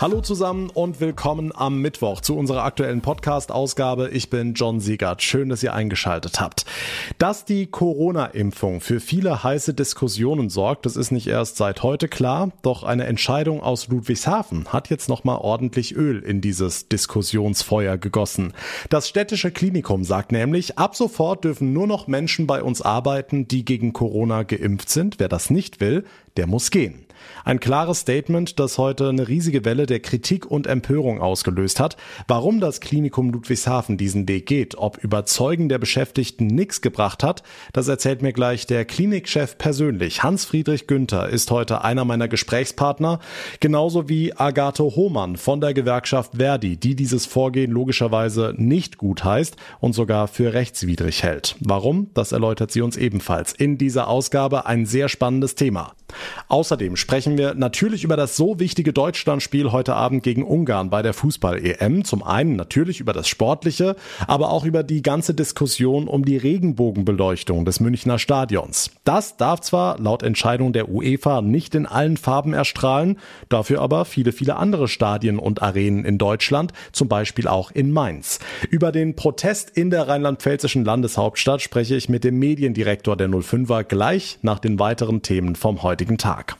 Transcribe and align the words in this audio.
Hallo 0.00 0.20
zusammen 0.20 0.70
und 0.70 1.00
willkommen 1.00 1.50
am 1.52 1.80
Mittwoch 1.80 2.20
zu 2.20 2.36
unserer 2.36 2.62
aktuellen 2.62 3.00
Podcast-Ausgabe. 3.00 4.10
Ich 4.10 4.30
bin 4.30 4.54
John 4.54 4.78
Siegert. 4.78 5.24
Schön, 5.24 5.48
dass 5.48 5.64
ihr 5.64 5.74
eingeschaltet 5.74 6.40
habt. 6.40 6.66
Dass 7.18 7.44
die 7.44 7.66
Corona-Impfung 7.66 8.80
für 8.80 9.00
viele 9.00 9.42
heiße 9.42 9.74
Diskussionen 9.74 10.50
sorgt, 10.50 10.86
das 10.86 10.94
ist 10.94 11.10
nicht 11.10 11.26
erst 11.26 11.56
seit 11.56 11.82
heute 11.82 12.06
klar. 12.06 12.52
Doch 12.62 12.84
eine 12.84 13.06
Entscheidung 13.06 13.60
aus 13.60 13.88
Ludwigshafen 13.88 14.72
hat 14.72 14.88
jetzt 14.88 15.08
nochmal 15.08 15.38
ordentlich 15.38 15.96
Öl 15.96 16.20
in 16.20 16.40
dieses 16.40 16.88
Diskussionsfeuer 16.88 17.98
gegossen. 17.98 18.52
Das 18.90 19.08
städtische 19.08 19.50
Klinikum 19.50 20.04
sagt 20.04 20.30
nämlich, 20.30 20.78
ab 20.78 20.94
sofort 20.94 21.42
dürfen 21.42 21.72
nur 21.72 21.88
noch 21.88 22.06
Menschen 22.06 22.46
bei 22.46 22.62
uns 22.62 22.82
arbeiten, 22.82 23.48
die 23.48 23.64
gegen 23.64 23.92
Corona 23.92 24.44
geimpft 24.44 24.90
sind. 24.90 25.18
Wer 25.18 25.28
das 25.28 25.50
nicht 25.50 25.80
will, 25.80 26.04
der 26.36 26.46
muss 26.46 26.70
gehen. 26.70 27.07
Ein 27.44 27.60
klares 27.60 28.00
Statement, 28.00 28.58
das 28.58 28.78
heute 28.78 29.08
eine 29.08 29.28
riesige 29.28 29.64
Welle 29.64 29.86
der 29.86 30.00
Kritik 30.00 30.46
und 30.46 30.66
Empörung 30.66 31.20
ausgelöst 31.20 31.80
hat. 31.80 31.96
Warum 32.26 32.60
das 32.60 32.80
Klinikum 32.80 33.30
Ludwigshafen 33.30 33.96
diesen 33.96 34.28
Weg 34.28 34.46
geht, 34.46 34.76
ob 34.76 34.98
Überzeugen 34.98 35.68
der 35.68 35.78
Beschäftigten 35.78 36.46
nichts 36.46 36.80
gebracht 36.80 37.22
hat, 37.22 37.42
das 37.72 37.88
erzählt 37.88 38.22
mir 38.22 38.32
gleich 38.32 38.66
der 38.66 38.84
Klinikchef 38.84 39.58
persönlich. 39.58 40.22
Hans-Friedrich 40.22 40.86
Günther 40.86 41.28
ist 41.28 41.50
heute 41.50 41.84
einer 41.84 42.04
meiner 42.04 42.28
Gesprächspartner, 42.28 43.20
genauso 43.60 44.08
wie 44.08 44.36
Agathe 44.36 44.84
Hohmann 44.84 45.36
von 45.36 45.60
der 45.60 45.74
Gewerkschaft 45.74 46.36
Verdi, 46.36 46.76
die 46.76 46.94
dieses 46.94 47.26
Vorgehen 47.26 47.70
logischerweise 47.70 48.54
nicht 48.56 48.98
gut 48.98 49.24
heißt 49.24 49.56
und 49.80 49.92
sogar 49.92 50.28
für 50.28 50.52
rechtswidrig 50.52 51.22
hält. 51.22 51.56
Warum? 51.60 52.10
Das 52.14 52.32
erläutert 52.32 52.70
sie 52.70 52.80
uns 52.80 52.96
ebenfalls 52.96 53.52
in 53.52 53.78
dieser 53.78 54.08
Ausgabe. 54.08 54.66
Ein 54.66 54.86
sehr 54.86 55.08
spannendes 55.08 55.54
Thema. 55.54 55.92
Außerdem 56.48 56.96
sprechen 56.96 57.17
wir 57.26 57.54
natürlich 57.54 58.04
über 58.04 58.16
das 58.16 58.36
so 58.36 58.60
wichtige 58.60 58.92
Deutschlandspiel 58.92 59.72
heute 59.72 59.94
Abend 59.94 60.22
gegen 60.22 60.44
Ungarn 60.44 60.88
bei 60.88 61.02
der 61.02 61.12
Fußball-EM. 61.12 62.04
Zum 62.04 62.22
einen 62.22 62.54
natürlich 62.54 63.00
über 63.00 63.12
das 63.12 63.26
Sportliche, 63.26 63.96
aber 64.28 64.50
auch 64.50 64.64
über 64.64 64.84
die 64.84 65.02
ganze 65.02 65.34
Diskussion 65.34 66.06
um 66.06 66.24
die 66.24 66.36
Regenbogenbeleuchtung 66.36 67.64
des 67.64 67.80
Münchner 67.80 68.20
Stadions. 68.20 68.92
Das 69.02 69.36
darf 69.36 69.60
zwar 69.62 69.98
laut 69.98 70.22
Entscheidung 70.22 70.72
der 70.72 70.88
UEFA 70.88 71.42
nicht 71.42 71.74
in 71.74 71.86
allen 71.86 72.16
Farben 72.16 72.52
erstrahlen, 72.52 73.18
dafür 73.48 73.80
aber 73.80 74.04
viele, 74.04 74.30
viele 74.30 74.54
andere 74.56 74.86
Stadien 74.86 75.40
und 75.40 75.60
Arenen 75.60 76.04
in 76.04 76.18
Deutschland, 76.18 76.72
zum 76.92 77.08
Beispiel 77.08 77.48
auch 77.48 77.72
in 77.72 77.90
Mainz. 77.90 78.38
Über 78.70 78.92
den 78.92 79.16
Protest 79.16 79.70
in 79.70 79.90
der 79.90 80.06
rheinland-pfälzischen 80.06 80.84
Landeshauptstadt 80.84 81.62
spreche 81.62 81.96
ich 81.96 82.08
mit 82.08 82.22
dem 82.22 82.38
Mediendirektor 82.38 83.16
der 83.16 83.28
05er 83.28 83.82
gleich 83.82 84.38
nach 84.42 84.60
den 84.60 84.78
weiteren 84.78 85.22
Themen 85.22 85.56
vom 85.56 85.82
heutigen 85.82 86.18
Tag. 86.18 86.56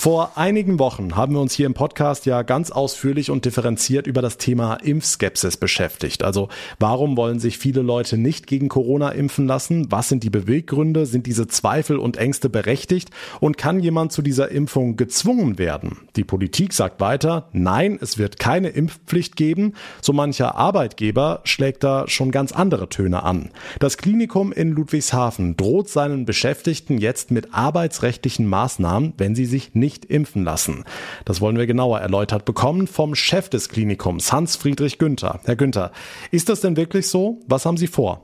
Vor 0.00 0.34
einigen 0.36 0.78
Wochen 0.78 1.16
haben 1.16 1.34
wir 1.34 1.40
uns 1.40 1.54
hier 1.54 1.66
im 1.66 1.74
Podcast 1.74 2.24
ja 2.24 2.42
ganz 2.42 2.70
ausführlich 2.70 3.32
und 3.32 3.44
differenziert 3.44 4.06
über 4.06 4.22
das 4.22 4.38
Thema 4.38 4.74
Impfskepsis 4.74 5.56
beschäftigt. 5.56 6.22
Also 6.22 6.50
warum 6.78 7.16
wollen 7.16 7.40
sich 7.40 7.58
viele 7.58 7.82
Leute 7.82 8.16
nicht 8.16 8.46
gegen 8.46 8.68
Corona 8.68 9.08
impfen 9.08 9.48
lassen? 9.48 9.90
Was 9.90 10.08
sind 10.08 10.22
die 10.22 10.30
Beweggründe? 10.30 11.04
Sind 11.04 11.26
diese 11.26 11.48
Zweifel 11.48 11.98
und 11.98 12.16
Ängste 12.16 12.48
berechtigt? 12.48 13.10
Und 13.40 13.58
kann 13.58 13.80
jemand 13.80 14.12
zu 14.12 14.22
dieser 14.22 14.52
Impfung 14.52 14.94
gezwungen 14.94 15.58
werden? 15.58 15.96
Die 16.14 16.22
Politik 16.22 16.74
sagt 16.74 17.00
weiter, 17.00 17.48
nein, 17.50 17.98
es 18.00 18.18
wird 18.18 18.38
keine 18.38 18.68
Impfpflicht 18.68 19.34
geben. 19.34 19.72
So 20.00 20.12
mancher 20.12 20.54
Arbeitgeber 20.54 21.40
schlägt 21.42 21.82
da 21.82 22.06
schon 22.06 22.30
ganz 22.30 22.52
andere 22.52 22.88
Töne 22.88 23.24
an. 23.24 23.50
Das 23.80 23.96
Klinikum 23.96 24.52
in 24.52 24.70
Ludwigshafen 24.70 25.56
droht 25.56 25.88
seinen 25.88 26.24
Beschäftigten 26.24 26.98
jetzt 26.98 27.32
mit 27.32 27.52
arbeitsrechtlichen 27.52 28.46
Maßnahmen, 28.46 29.14
wenn 29.16 29.34
sie 29.34 29.46
sich 29.46 29.74
nicht 29.74 29.87
nicht 29.88 30.04
impfen 30.04 30.44
lassen. 30.44 30.84
Das 31.24 31.40
wollen 31.40 31.56
wir 31.56 31.66
genauer 31.66 32.00
erläutert 32.00 32.44
bekommen 32.44 32.86
vom 32.86 33.14
Chef 33.14 33.48
des 33.48 33.70
Klinikums, 33.70 34.30
Hans-Friedrich 34.30 34.98
Günther. 34.98 35.40
Herr 35.46 35.56
Günther, 35.56 35.92
ist 36.30 36.50
das 36.50 36.60
denn 36.60 36.76
wirklich 36.76 37.08
so? 37.08 37.38
Was 37.48 37.64
haben 37.64 37.78
Sie 37.78 37.86
vor? 37.86 38.20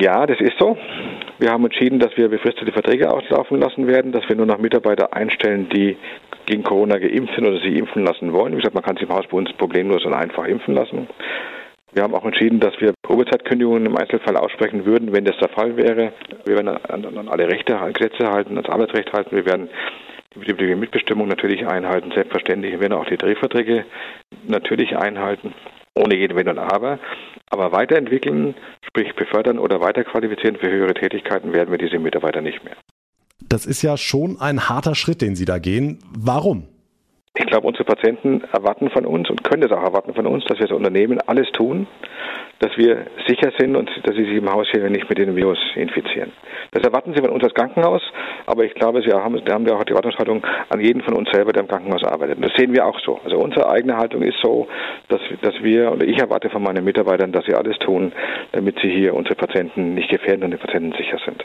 Ja, 0.00 0.26
das 0.26 0.40
ist 0.40 0.58
so. 0.58 0.76
Wir 1.38 1.50
haben 1.52 1.64
entschieden, 1.64 2.00
dass 2.00 2.10
wir 2.16 2.28
befristete 2.28 2.72
Verträge 2.72 3.08
auslaufen 3.08 3.60
lassen 3.60 3.86
werden, 3.86 4.10
dass 4.10 4.28
wir 4.28 4.34
nur 4.34 4.46
noch 4.46 4.58
Mitarbeiter 4.58 5.14
einstellen, 5.14 5.68
die 5.68 5.96
gegen 6.46 6.64
Corona 6.64 6.98
geimpft 6.98 7.34
sind 7.36 7.46
oder 7.46 7.60
sie 7.60 7.78
impfen 7.78 8.04
lassen 8.04 8.32
wollen. 8.32 8.52
Wie 8.54 8.56
gesagt, 8.56 8.74
man 8.74 8.82
kann 8.82 8.96
sich 8.96 9.08
im 9.08 9.14
Haus 9.14 9.26
bei 9.30 9.36
uns 9.38 9.52
problemlos 9.52 10.04
und 10.04 10.12
einfach 10.12 10.46
impfen 10.46 10.74
lassen. 10.74 11.06
Wir 11.92 12.02
haben 12.02 12.14
auch 12.14 12.24
entschieden, 12.24 12.58
dass 12.58 12.74
wir 12.80 12.94
Probezeitkündigungen 13.02 13.86
im 13.86 13.96
Einzelfall 13.96 14.36
aussprechen 14.36 14.84
würden, 14.84 15.12
wenn 15.12 15.24
das 15.24 15.38
der 15.38 15.50
Fall 15.50 15.76
wäre. 15.76 16.12
Wir 16.44 16.56
werden 16.56 16.68
an, 16.68 17.28
alle 17.28 17.48
Rechte, 17.48 17.78
Gesetze 17.94 18.26
halten, 18.28 18.56
ans 18.56 18.68
Arbeitsrecht 18.68 19.12
halten. 19.12 19.36
Wir 19.36 19.46
werden 19.46 19.68
die 20.36 20.74
Mitbestimmung 20.74 21.28
natürlich 21.28 21.66
einhalten. 21.66 22.12
Selbstverständlich 22.12 22.78
werden 22.80 22.92
auch 22.92 23.06
die 23.06 23.16
Tarifverträge 23.16 23.84
natürlich 24.46 24.96
einhalten, 24.96 25.54
ohne 25.94 26.16
jeden 26.16 26.36
Wenn 26.36 26.48
und 26.48 26.58
Aber. 26.58 26.98
Aber 27.50 27.72
weiterentwickeln, 27.72 28.54
sprich 28.86 29.14
befördern 29.14 29.58
oder 29.58 29.80
weiterqualifizieren 29.80 30.56
für 30.56 30.70
höhere 30.70 30.94
Tätigkeiten 30.94 31.52
werden 31.52 31.70
wir 31.70 31.78
diese 31.78 31.98
Mitarbeiter 31.98 32.40
nicht 32.40 32.64
mehr. 32.64 32.76
Das 33.48 33.66
ist 33.66 33.82
ja 33.82 33.96
schon 33.96 34.40
ein 34.40 34.68
harter 34.68 34.94
Schritt, 34.94 35.22
den 35.22 35.36
Sie 35.36 35.44
da 35.44 35.58
gehen. 35.58 35.98
Warum? 36.16 36.68
Ich 37.38 37.46
glaube, 37.46 37.66
unsere 37.66 37.84
Patienten 37.84 38.42
erwarten 38.52 38.88
von 38.88 39.04
uns 39.04 39.28
und 39.28 39.44
können 39.44 39.62
es 39.62 39.70
auch 39.70 39.82
erwarten 39.82 40.14
von 40.14 40.26
uns, 40.26 40.44
dass 40.46 40.58
wir 40.58 40.64
als 40.64 40.72
Unternehmen 40.72 41.20
alles 41.26 41.50
tun, 41.52 41.86
dass 42.60 42.74
wir 42.78 43.06
sicher 43.26 43.52
sind 43.58 43.76
und 43.76 43.90
dass 44.04 44.16
sie 44.16 44.24
sich 44.24 44.36
im 44.36 44.50
Haus 44.50 44.66
hier 44.70 44.88
nicht 44.88 45.06
mit 45.08 45.18
dem 45.18 45.36
Virus 45.36 45.58
infizieren. 45.74 46.32
Das 46.70 46.82
erwarten 46.82 47.12
sie 47.14 47.20
von 47.20 47.30
uns 47.30 47.44
als 47.44 47.52
Krankenhaus, 47.52 48.02
aber 48.46 48.64
ich 48.64 48.72
glaube, 48.74 49.02
sie 49.02 49.12
haben, 49.12 49.38
da 49.44 49.52
haben 49.52 49.66
wir 49.66 49.76
auch 49.76 49.84
die 49.84 49.90
Erwartungshaltung 49.90 50.42
an 50.70 50.80
jeden 50.80 51.02
von 51.02 51.14
uns 51.14 51.28
selber, 51.30 51.52
der 51.52 51.62
im 51.62 51.68
Krankenhaus 51.68 52.04
arbeitet. 52.04 52.36
Und 52.36 52.46
das 52.46 52.54
sehen 52.56 52.72
wir 52.72 52.86
auch 52.86 52.98
so. 53.00 53.20
Also 53.22 53.36
unsere 53.36 53.68
eigene 53.68 53.98
Haltung 53.98 54.22
ist 54.22 54.38
so, 54.42 54.66
dass, 55.08 55.20
dass 55.42 55.62
wir, 55.62 55.92
oder 55.92 56.06
ich 56.06 56.18
erwarte 56.18 56.48
von 56.48 56.62
meinen 56.62 56.84
Mitarbeitern, 56.84 57.32
dass 57.32 57.44
sie 57.44 57.54
alles 57.54 57.78
tun, 57.80 58.12
damit 58.52 58.78
sie 58.80 58.88
hier 58.88 59.12
unsere 59.12 59.34
Patienten 59.34 59.94
nicht 59.94 60.08
gefährden 60.08 60.44
und 60.44 60.52
die 60.52 60.56
Patienten 60.56 60.92
sicher 60.92 61.18
sind. 61.26 61.44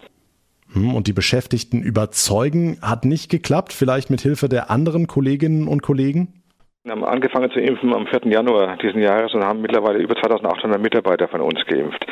Hm, 0.73 0.95
und 0.95 1.07
die 1.07 1.13
Beschäftigten 1.13 1.81
überzeugen 1.81 2.77
hat 2.81 3.05
nicht 3.05 3.29
geklappt, 3.29 3.73
vielleicht 3.73 4.09
mit 4.09 4.21
Hilfe 4.21 4.49
der 4.49 4.69
anderen 4.69 5.07
Kolleginnen 5.07 5.67
und 5.67 5.81
Kollegen? 5.81 6.41
Wir 6.83 6.93
haben 6.93 7.03
angefangen 7.03 7.51
zu 7.51 7.59
impfen 7.59 7.93
am 7.93 8.07
4. 8.07 8.21
Januar 8.31 8.77
diesen 8.77 9.01
Jahres 9.01 9.33
und 9.35 9.43
haben 9.43 9.61
mittlerweile 9.61 9.99
über 9.99 10.15
2800 10.15 10.81
Mitarbeiter 10.81 11.27
von 11.27 11.41
uns 11.41 11.59
geimpft 11.67 12.05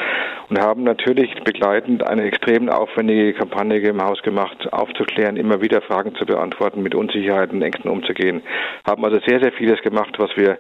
und 0.50 0.60
haben 0.60 0.84
natürlich 0.84 1.34
begleitend 1.44 2.08
eine 2.08 2.24
extrem 2.24 2.70
aufwendige 2.70 3.34
Kampagne 3.34 3.78
im 3.80 4.02
Haus 4.04 4.22
gemacht, 4.24 4.72
aufzuklären, 4.74 5.38
immer 5.38 5.62
wieder 5.62 5.82
Fragen 5.82 6.16
zu 6.16 6.26
beantworten, 6.26 6.82
mit 6.82 6.96
Unsicherheiten, 6.96 7.62
Ängsten 7.62 7.90
umzugehen. 7.90 8.42
Haben 8.88 9.06
also 9.06 9.20
sehr, 9.28 9.40
sehr 9.42 9.52
vieles 9.52 9.82
gemacht, 9.82 10.16
was 10.18 10.32
wir, 10.36 10.58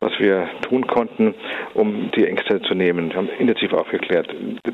was 0.00 0.12
wir 0.18 0.48
tun 0.68 0.86
konnten, 0.86 1.34
um 1.74 2.10
die 2.16 2.26
Ängste 2.26 2.60
zu 2.62 2.74
nehmen. 2.74 3.10
Wir 3.10 3.16
haben 3.16 3.28
intensiv 3.38 3.72
aufgeklärt. 3.72 4.28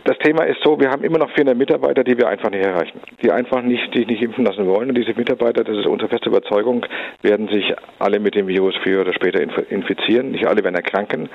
Das 0.04 0.18
Thema 0.18 0.44
ist 0.44 0.60
so, 0.62 0.78
wir 0.78 0.90
haben 0.90 1.02
immer 1.02 1.18
noch 1.18 1.30
400 1.30 1.56
Mitarbeiter, 1.56 2.04
die 2.04 2.18
wir 2.18 2.28
einfach 2.28 2.50
nicht 2.50 2.64
erreichen, 2.64 3.00
die 3.22 3.30
einfach 3.30 3.62
nicht, 3.62 3.94
die 3.94 4.04
nicht 4.04 4.22
impfen 4.22 4.44
lassen 4.44 4.66
wollen. 4.66 4.90
Und 4.90 4.98
diese 4.98 5.14
Mitarbeiter, 5.14 5.64
das 5.64 5.76
ist 5.76 5.86
unsere 5.86 6.10
feste 6.10 6.28
Überzeugung, 6.28 6.84
werden 7.22 7.48
sich 7.48 7.72
alle 7.98 8.20
mit 8.20 8.34
dem 8.34 8.46
Virus 8.46 8.74
früher 8.82 9.00
oder 9.00 9.14
später 9.14 9.40
infizieren. 9.70 10.32
Nicht 10.32 10.46
alle 10.46 10.62
werden 10.62 10.76
erkranken, 10.76 11.28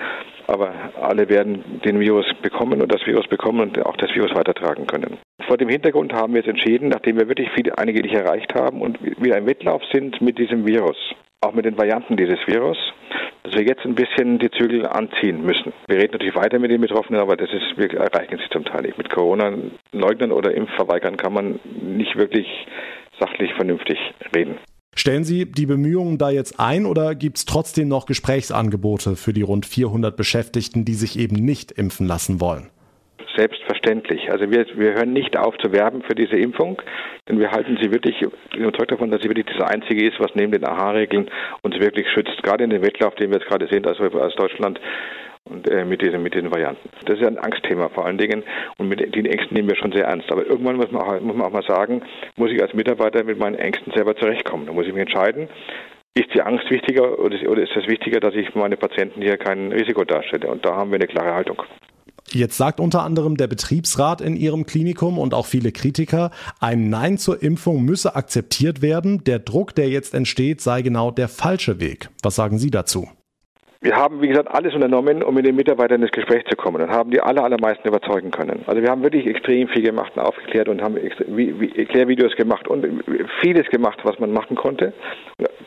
aber 0.47 0.73
alle 1.01 1.29
werden 1.29 1.81
den 1.85 1.99
Virus 1.99 2.25
bekommen 2.41 2.81
und 2.81 2.93
das 2.93 3.05
Virus 3.07 3.22
bekommen 3.27 3.59
und 3.59 3.85
auch 3.85 3.97
das 3.97 4.13
Virus 4.13 4.35
weitertragen 4.35 4.87
können. 4.87 5.17
Vor 5.47 5.57
dem 5.57 5.69
Hintergrund 5.69 6.13
haben 6.13 6.33
wir 6.33 6.41
jetzt 6.41 6.49
entschieden, 6.49 6.89
nachdem 6.89 7.17
wir 7.17 7.27
wirklich 7.27 7.49
viele, 7.55 7.77
einige 7.77 8.01
nicht 8.01 8.15
erreicht 8.15 8.53
haben 8.55 8.81
und 8.81 8.99
wieder 9.21 9.37
im 9.37 9.45
Wettlauf 9.45 9.81
sind 9.91 10.21
mit 10.21 10.37
diesem 10.37 10.65
Virus, 10.65 10.97
auch 11.41 11.53
mit 11.53 11.65
den 11.65 11.77
Varianten 11.77 12.15
dieses 12.17 12.39
Virus, 12.47 12.77
dass 13.43 13.53
wir 13.55 13.63
jetzt 13.63 13.85
ein 13.85 13.95
bisschen 13.95 14.39
die 14.39 14.49
Zügel 14.51 14.85
anziehen 14.85 15.45
müssen. 15.45 15.73
Wir 15.87 15.97
reden 15.97 16.13
natürlich 16.13 16.35
weiter 16.35 16.59
mit 16.59 16.71
den 16.71 16.81
Betroffenen, 16.81 17.19
aber 17.19 17.35
das 17.35 17.49
ist, 17.51 17.77
wir 17.77 17.91
erreichen 17.93 18.37
sie 18.37 18.49
zum 18.51 18.63
Teil 18.63 18.83
nicht. 18.83 18.97
Mit 18.97 19.09
Corona-Leugnern 19.09 20.31
oder 20.31 20.53
Impfverweigern 20.53 21.17
kann 21.17 21.33
man 21.33 21.59
nicht 21.81 22.15
wirklich 22.15 22.47
sachlich 23.19 23.53
vernünftig 23.53 23.97
reden. 24.35 24.57
Stellen 24.95 25.23
Sie 25.23 25.51
die 25.51 25.65
Bemühungen 25.65 26.17
da 26.17 26.29
jetzt 26.29 26.59
ein 26.59 26.85
oder 26.85 27.15
gibt 27.15 27.37
es 27.37 27.45
trotzdem 27.45 27.87
noch 27.87 28.05
Gesprächsangebote 28.05 29.15
für 29.15 29.33
die 29.33 29.41
rund 29.41 29.65
400 29.65 30.15
Beschäftigten, 30.15 30.85
die 30.85 30.93
sich 30.93 31.17
eben 31.17 31.35
nicht 31.35 31.71
impfen 31.71 32.05
lassen 32.05 32.39
wollen? 32.39 32.69
Selbstverständlich. 33.35 34.31
Also 34.31 34.51
wir, 34.51 34.65
wir 34.75 34.93
hören 34.93 35.13
nicht 35.13 35.37
auf 35.37 35.57
zu 35.57 35.71
werben 35.71 36.03
für 36.03 36.13
diese 36.13 36.35
Impfung, 36.35 36.81
denn 37.27 37.39
wir 37.39 37.51
halten 37.51 37.77
sie 37.81 37.91
wirklich 37.91 38.21
überzeugt 38.55 38.91
davon, 38.91 39.09
dass 39.09 39.21
sie 39.21 39.29
wirklich 39.29 39.47
das 39.57 39.67
Einzige 39.69 40.07
ist, 40.07 40.19
was 40.19 40.35
neben 40.35 40.51
den 40.51 40.65
AHA-Regeln 40.65 41.29
uns 41.61 41.79
wirklich 41.79 42.07
schützt. 42.09 42.43
Gerade 42.43 42.63
in 42.63 42.69
dem 42.69 42.83
Wettlauf, 42.83 43.15
den 43.15 43.31
wir 43.31 43.39
jetzt 43.39 43.47
gerade 43.47 43.67
sehen, 43.67 43.85
also 43.87 44.03
aus 44.03 44.35
Deutschland 44.35 44.79
und 45.45 45.69
äh, 45.69 45.83
mit 45.83 46.01
diesen 46.01 46.23
mit 46.23 46.33
diesen 46.35 46.51
Varianten. 46.51 46.89
Das 47.05 47.19
ist 47.19 47.25
ein 47.25 47.37
Angstthema 47.37 47.89
vor 47.89 48.05
allen 48.05 48.17
Dingen 48.17 48.43
und 48.77 48.87
mit 48.87 48.99
den 48.99 49.25
Ängsten 49.25 49.55
nehmen 49.55 49.69
wir 49.69 49.75
schon 49.75 49.91
sehr 49.91 50.05
ernst. 50.05 50.31
Aber 50.31 50.45
irgendwann 50.45 50.77
muss 50.77 50.91
man 50.91 51.01
auch, 51.01 51.19
muss 51.19 51.35
man 51.35 51.47
auch 51.47 51.51
mal 51.51 51.63
sagen, 51.67 52.01
muss 52.37 52.51
ich 52.51 52.61
als 52.61 52.73
Mitarbeiter 52.73 53.23
mit 53.23 53.39
meinen 53.39 53.55
Ängsten 53.55 53.91
selber 53.93 54.15
zurechtkommen. 54.15 54.67
Da 54.67 54.73
muss 54.73 54.85
ich 54.85 54.93
mich 54.93 55.01
entscheiden, 55.01 55.49
ist 56.15 56.33
die 56.33 56.41
Angst 56.41 56.69
wichtiger 56.69 57.19
oder 57.19 57.35
ist 57.35 57.75
es 57.75 57.87
wichtiger, 57.87 58.19
dass 58.19 58.35
ich 58.35 58.53
meine 58.55 58.77
Patienten 58.77 59.21
hier 59.21 59.37
kein 59.37 59.71
Risiko 59.71 60.03
darstelle? 60.03 60.47
Und 60.47 60.65
da 60.65 60.75
haben 60.75 60.91
wir 60.91 60.95
eine 60.95 61.07
klare 61.07 61.33
Haltung. 61.33 61.63
Jetzt 62.35 62.57
sagt 62.57 62.79
unter 62.79 63.03
anderem 63.03 63.37
der 63.37 63.47
Betriebsrat 63.47 64.21
in 64.21 64.35
ihrem 64.35 64.65
Klinikum 64.65 65.19
und 65.19 65.33
auch 65.33 65.45
viele 65.45 65.71
Kritiker, 65.71 66.31
ein 66.59 66.89
Nein 66.89 67.17
zur 67.17 67.41
Impfung 67.43 67.83
müsse 67.83 68.15
akzeptiert 68.15 68.81
werden. 68.81 69.23
Der 69.23 69.39
Druck, 69.39 69.75
der 69.75 69.89
jetzt 69.89 70.13
entsteht, 70.13 70.61
sei 70.61 70.81
genau 70.81 71.11
der 71.11 71.27
falsche 71.27 71.79
Weg. 71.79 72.09
Was 72.23 72.35
sagen 72.35 72.57
Sie 72.57 72.71
dazu? 72.71 73.07
Wir 73.81 73.97
haben, 73.97 74.21
wie 74.21 74.29
gesagt, 74.29 74.49
alles 74.49 74.73
unternommen, 74.73 75.21
um 75.23 75.35
mit 75.35 75.45
den 75.45 75.57
Mitarbeitern 75.57 76.01
ins 76.01 76.11
Gespräch 76.11 76.45
zu 76.49 76.55
kommen 76.55 76.81
und 76.81 76.89
haben 76.89 77.11
die 77.11 77.19
aller, 77.19 77.43
allermeisten 77.43 77.85
überzeugen 77.85 78.31
können. 78.31 78.63
Also 78.65 78.81
wir 78.81 78.89
haben 78.89 79.03
wirklich 79.03 79.27
extrem 79.27 79.67
viel 79.67 79.83
gemacht 79.83 80.13
und 80.15 80.21
aufgeklärt 80.21 80.69
und 80.69 80.81
haben 80.81 80.95
Erklärvideos 80.95 82.33
gemacht 82.37 82.65
und 82.69 83.03
vieles 83.41 83.67
gemacht, 83.69 83.99
was 84.03 84.17
man 84.19 84.31
machen 84.31 84.55
konnte. 84.55 84.93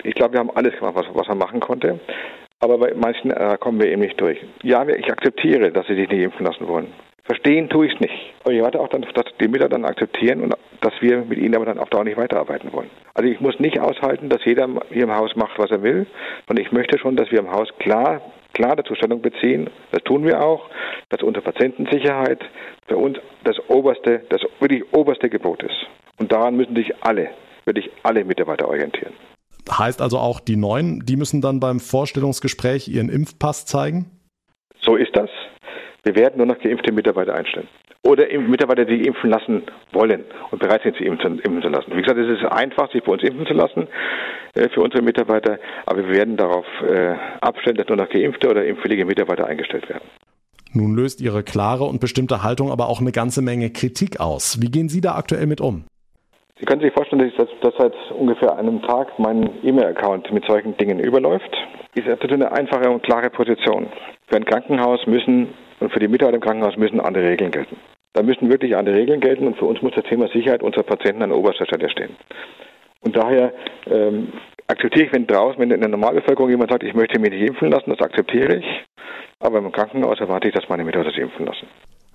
Ich 0.02 0.14
glaube, 0.14 0.32
wir 0.32 0.40
haben 0.40 0.50
alles 0.54 0.74
gemacht, 0.78 0.94
was, 0.94 1.04
was 1.12 1.28
man 1.28 1.36
machen 1.36 1.60
konnte. 1.60 2.00
Aber 2.60 2.78
bei 2.78 2.94
manchen 2.94 3.30
äh, 3.30 3.56
kommen 3.60 3.80
wir 3.80 3.90
eben 3.90 4.00
nicht 4.00 4.20
durch. 4.20 4.38
Ja, 4.62 4.86
ich 4.88 5.10
akzeptiere, 5.10 5.70
dass 5.72 5.86
sie 5.86 5.94
sich 5.94 6.08
nicht 6.08 6.22
impfen 6.22 6.46
lassen 6.46 6.66
wollen. 6.66 6.92
Verstehen 7.24 7.68
tue 7.68 7.86
ich 7.86 7.94
es 7.94 8.00
nicht. 8.00 8.14
Aber 8.44 8.52
ich 8.52 8.62
warte 8.62 8.80
auch, 8.80 8.88
dann, 8.88 9.02
dass 9.02 9.24
die 9.40 9.48
Mitarbeiter 9.48 9.80
dann 9.80 9.84
akzeptieren 9.84 10.42
und 10.42 10.54
dass 10.80 10.92
wir 11.00 11.24
mit 11.24 11.38
ihnen 11.38 11.56
aber 11.56 11.64
dann 11.64 11.78
auf 11.78 11.90
Dauer 11.90 12.04
nicht 12.04 12.16
weiterarbeiten 12.16 12.72
wollen. 12.72 12.88
Also 13.14 13.28
ich 13.28 13.40
muss 13.40 13.58
nicht 13.58 13.80
aushalten, 13.80 14.28
dass 14.28 14.44
jeder 14.44 14.68
hier 14.90 15.04
im 15.04 15.14
Haus 15.14 15.34
macht, 15.34 15.58
was 15.58 15.70
er 15.70 15.82
will. 15.82 16.06
Und 16.48 16.58
ich 16.58 16.70
möchte 16.70 16.98
schon, 16.98 17.16
dass 17.16 17.30
wir 17.32 17.40
im 17.40 17.50
Haus 17.50 17.68
klar, 17.80 18.20
klar 18.54 18.76
dazu 18.76 18.94
Stellung 18.94 19.22
beziehen. 19.22 19.68
Das 19.90 20.04
tun 20.04 20.24
wir 20.24 20.40
auch, 20.40 20.70
dass 21.08 21.22
unsere 21.22 21.44
Patientensicherheit 21.44 22.44
für 22.86 22.96
uns 22.96 23.18
das 23.42 23.58
oberste, 23.68 24.22
das 24.28 24.42
wirklich 24.60 24.84
oberste 24.92 25.28
Gebot 25.28 25.64
ist. 25.64 25.86
Und 26.18 26.30
daran 26.30 26.56
müssen 26.56 26.76
sich 26.76 26.92
alle, 27.00 27.30
wirklich 27.64 27.90
alle 28.04 28.24
Mitarbeiter 28.24 28.68
orientieren. 28.68 29.12
Heißt 29.70 30.00
also 30.00 30.18
auch 30.18 30.40
die 30.40 30.56
Neuen, 30.56 31.00
die 31.04 31.16
müssen 31.16 31.40
dann 31.40 31.60
beim 31.60 31.80
Vorstellungsgespräch 31.80 32.88
ihren 32.88 33.08
Impfpass 33.08 33.66
zeigen? 33.66 34.10
So 34.80 34.96
ist 34.96 35.14
das. 35.14 35.30
Wir 36.04 36.14
werden 36.14 36.36
nur 36.36 36.46
noch 36.46 36.58
geimpfte 36.58 36.92
Mitarbeiter 36.92 37.34
einstellen. 37.34 37.68
Oder 38.02 38.26
Mitarbeiter, 38.38 38.84
die 38.84 39.04
impfen 39.04 39.30
lassen 39.30 39.64
wollen 39.92 40.24
und 40.52 40.60
bereit 40.60 40.82
sind, 40.84 40.96
sich 40.96 41.04
impfen, 41.04 41.40
impfen 41.40 41.62
zu 41.62 41.68
lassen. 41.68 41.90
Wie 41.96 42.02
gesagt, 42.02 42.20
es 42.20 42.38
ist 42.38 42.44
einfach, 42.44 42.92
sich 42.92 43.02
bei 43.02 43.12
uns 43.12 43.24
impfen 43.24 43.46
zu 43.46 43.54
lassen 43.54 43.88
äh, 44.54 44.68
für 44.68 44.80
unsere 44.80 45.02
Mitarbeiter, 45.02 45.58
aber 45.86 46.06
wir 46.06 46.14
werden 46.14 46.36
darauf 46.36 46.66
äh, 46.88 47.16
abstellen, 47.40 47.76
dass 47.76 47.88
nur 47.88 47.96
noch 47.96 48.08
geimpfte 48.08 48.48
oder 48.48 48.64
impfwillige 48.64 49.04
Mitarbeiter 49.04 49.46
eingestellt 49.46 49.88
werden. 49.88 50.04
Nun 50.72 50.94
löst 50.94 51.20
Ihre 51.20 51.42
klare 51.42 51.84
und 51.84 52.00
bestimmte 52.00 52.44
Haltung 52.44 52.70
aber 52.70 52.88
auch 52.88 53.00
eine 53.00 53.10
ganze 53.10 53.42
Menge 53.42 53.70
Kritik 53.70 54.20
aus. 54.20 54.62
Wie 54.62 54.70
gehen 54.70 54.88
Sie 54.88 55.00
da 55.00 55.16
aktuell 55.16 55.46
mit 55.46 55.60
um? 55.60 55.84
Sie 56.58 56.64
können 56.64 56.80
sich 56.80 56.92
vorstellen, 56.94 57.32
dass, 57.36 57.48
dass 57.60 57.74
seit 57.76 57.94
ungefähr 58.12 58.56
einem 58.56 58.80
Tag 58.80 59.18
mein 59.18 59.50
E-Mail-Account 59.62 60.32
mit 60.32 60.46
solchen 60.46 60.74
Dingen 60.78 60.98
überläuft. 60.98 61.54
Ist 61.94 62.06
natürlich 62.06 62.36
eine 62.36 62.50
einfache 62.50 62.90
und 62.90 63.02
klare 63.02 63.28
Position. 63.28 63.88
Für 64.28 64.36
ein 64.36 64.44
Krankenhaus 64.46 65.06
müssen 65.06 65.52
und 65.80 65.92
für 65.92 65.98
die 65.98 66.08
Mitarbeiter 66.08 66.36
im 66.36 66.42
Krankenhaus 66.42 66.76
müssen 66.78 67.00
andere 67.00 67.28
Regeln 67.28 67.50
gelten. 67.50 67.76
Da 68.14 68.22
müssen 68.22 68.50
wirklich 68.50 68.74
andere 68.74 68.96
Regeln 68.96 69.20
gelten 69.20 69.46
und 69.46 69.58
für 69.58 69.66
uns 69.66 69.82
muss 69.82 69.92
das 69.94 70.04
Thema 70.04 70.28
Sicherheit 70.28 70.62
unserer 70.62 70.84
Patienten 70.84 71.22
an 71.22 71.32
oberster 71.32 71.66
Stelle 71.66 71.90
stehen. 71.90 72.16
Und 73.00 73.14
daher 73.14 73.52
ähm, 73.90 74.32
akzeptiere 74.66 75.06
ich, 75.06 75.12
wenn 75.12 75.26
draußen, 75.26 75.60
wenn 75.60 75.70
in 75.70 75.80
der 75.80 75.90
Normalbevölkerung 75.90 76.48
jemand 76.48 76.70
sagt, 76.70 76.84
ich 76.84 76.94
möchte 76.94 77.20
mich 77.20 77.32
nicht 77.32 77.46
impfen 77.46 77.70
lassen, 77.70 77.90
das 77.90 78.00
akzeptiere 78.00 78.56
ich. 78.56 78.84
Aber 79.40 79.58
im 79.58 79.70
Krankenhaus 79.70 80.18
erwarte 80.20 80.48
ich, 80.48 80.54
dass 80.54 80.70
meine 80.70 80.84
Mitarbeiter 80.84 81.12
sich 81.12 81.20
impfen 81.20 81.44
lassen 81.44 81.66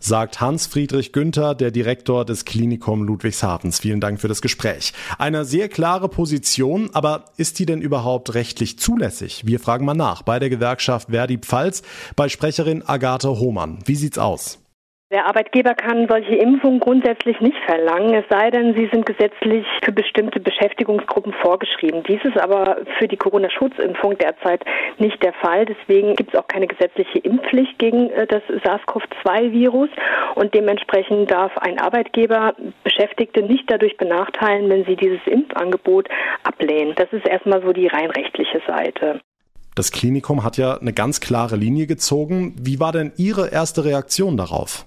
sagt 0.03 0.41
Hans-Friedrich 0.41 1.11
Günther, 1.11 1.55
der 1.55 1.71
Direktor 1.71 2.25
des 2.25 2.45
Klinikum 2.45 3.03
Ludwigshafens. 3.03 3.79
Vielen 3.79 3.99
Dank 3.99 4.19
für 4.19 4.27
das 4.27 4.41
Gespräch. 4.41 4.93
Eine 5.17 5.45
sehr 5.45 5.69
klare 5.69 6.09
Position, 6.09 6.89
aber 6.93 7.25
ist 7.37 7.59
die 7.59 7.65
denn 7.65 7.81
überhaupt 7.81 8.33
rechtlich 8.33 8.79
zulässig? 8.79 9.43
Wir 9.45 9.59
fragen 9.59 9.85
mal 9.85 9.93
nach 9.93 10.21
bei 10.21 10.39
der 10.39 10.49
Gewerkschaft 10.49 11.09
Verdi 11.09 11.37
Pfalz 11.37 11.81
bei 12.15 12.29
Sprecherin 12.29 12.83
Agathe 12.85 13.39
Hohmann. 13.39 13.79
Wie 13.85 13.95
sieht's 13.95 14.17
aus? 14.17 14.59
Der 15.11 15.25
Arbeitgeber 15.25 15.73
kann 15.73 16.07
solche 16.07 16.35
Impfungen 16.35 16.79
grundsätzlich 16.79 17.41
nicht 17.41 17.57
verlangen, 17.65 18.13
es 18.13 18.23
sei 18.29 18.49
denn, 18.49 18.73
sie 18.77 18.87
sind 18.93 19.05
gesetzlich 19.05 19.65
für 19.83 19.91
bestimmte 19.91 20.39
Beschäftigungsgruppen 20.39 21.33
vorgeschrieben. 21.33 22.01
Dies 22.07 22.23
ist 22.23 22.37
aber 22.37 22.77
für 22.97 23.09
die 23.09 23.17
Corona-Schutzimpfung 23.17 24.17
derzeit 24.17 24.63
nicht 24.99 25.21
der 25.21 25.33
Fall. 25.33 25.65
Deswegen 25.65 26.15
gibt 26.15 26.33
es 26.33 26.39
auch 26.39 26.47
keine 26.47 26.65
gesetzliche 26.65 27.19
Impfpflicht 27.19 27.77
gegen 27.77 28.09
äh, 28.11 28.25
das 28.25 28.41
SARS-CoV-2-Virus 28.63 29.89
und 30.35 30.53
dementsprechend 30.53 31.29
darf 31.29 31.57
ein 31.57 31.77
Arbeitgeber 31.77 32.55
Beschäftigte 32.85 33.41
nicht 33.41 33.69
dadurch 33.69 33.97
benachteilen, 33.97 34.69
wenn 34.69 34.85
sie 34.85 34.95
dieses 34.95 35.19
Impfangebot 35.25 36.07
ablehnen. 36.43 36.93
Das 36.95 37.11
ist 37.11 37.27
erstmal 37.27 37.61
so 37.61 37.73
die 37.73 37.87
rein 37.87 38.11
rechtliche 38.11 38.61
Seite. 38.65 39.19
Das 39.75 39.91
Klinikum 39.91 40.45
hat 40.45 40.55
ja 40.55 40.77
eine 40.77 40.93
ganz 40.93 41.19
klare 41.19 41.57
Linie 41.57 41.85
gezogen. 41.85 42.55
Wie 42.57 42.79
war 42.79 42.93
denn 42.93 43.11
Ihre 43.17 43.49
erste 43.49 43.83
Reaktion 43.83 44.37
darauf? 44.37 44.85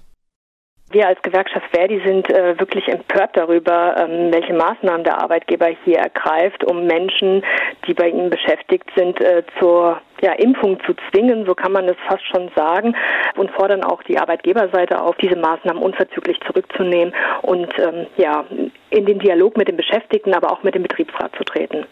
Wir 0.91 1.07
als 1.07 1.21
Gewerkschaft 1.23 1.65
Verdi 1.71 1.99
sind 2.05 2.29
äh, 2.29 2.59
wirklich 2.59 2.87
empört 2.87 3.31
darüber, 3.33 3.95
ähm, 3.97 4.31
welche 4.31 4.53
Maßnahmen 4.53 5.03
der 5.03 5.19
Arbeitgeber 5.19 5.67
hier 5.83 5.97
ergreift, 5.97 6.63
um 6.63 6.85
Menschen, 6.85 7.43
die 7.87 7.93
bei 7.93 8.09
ihm 8.09 8.29
beschäftigt 8.29 8.89
sind, 8.95 9.19
äh, 9.19 9.43
zur 9.59 9.99
ja, 10.21 10.33
Impfung 10.33 10.79
zu 10.85 10.93
zwingen, 11.09 11.45
so 11.45 11.55
kann 11.55 11.71
man 11.71 11.89
es 11.89 11.97
fast 12.07 12.25
schon 12.27 12.49
sagen, 12.55 12.95
und 13.35 13.51
fordern 13.51 13.83
auch 13.83 14.03
die 14.03 14.17
Arbeitgeberseite 14.17 15.01
auf, 15.01 15.15
diese 15.17 15.35
Maßnahmen 15.35 15.81
unverzüglich 15.81 16.39
zurückzunehmen 16.45 17.13
und 17.41 17.67
ähm, 17.79 18.05
ja, 18.17 18.45
in 18.91 19.05
den 19.05 19.19
Dialog 19.19 19.57
mit 19.57 19.67
den 19.67 19.77
Beschäftigten, 19.77 20.33
aber 20.33 20.51
auch 20.51 20.63
mit 20.63 20.75
dem 20.75 20.83
Betriebsrat 20.83 21.35
zu 21.35 21.43
treten. 21.43 21.85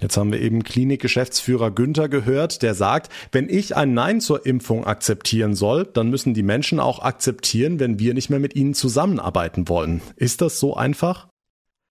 Jetzt 0.00 0.16
haben 0.16 0.32
wir 0.32 0.40
eben 0.40 0.64
Klinikgeschäftsführer 0.64 1.70
Günther 1.70 2.08
gehört, 2.08 2.62
der 2.62 2.74
sagt, 2.74 3.10
wenn 3.32 3.48
ich 3.48 3.76
ein 3.76 3.94
Nein 3.94 4.20
zur 4.20 4.44
Impfung 4.44 4.84
akzeptieren 4.84 5.54
soll, 5.54 5.84
dann 5.84 6.10
müssen 6.10 6.34
die 6.34 6.42
Menschen 6.42 6.80
auch 6.80 7.00
akzeptieren, 7.00 7.78
wenn 7.78 7.98
wir 7.98 8.14
nicht 8.14 8.28
mehr 8.28 8.40
mit 8.40 8.56
ihnen 8.56 8.74
zusammenarbeiten 8.74 9.68
wollen. 9.68 10.02
Ist 10.16 10.40
das 10.40 10.58
so 10.58 10.76
einfach? 10.76 11.28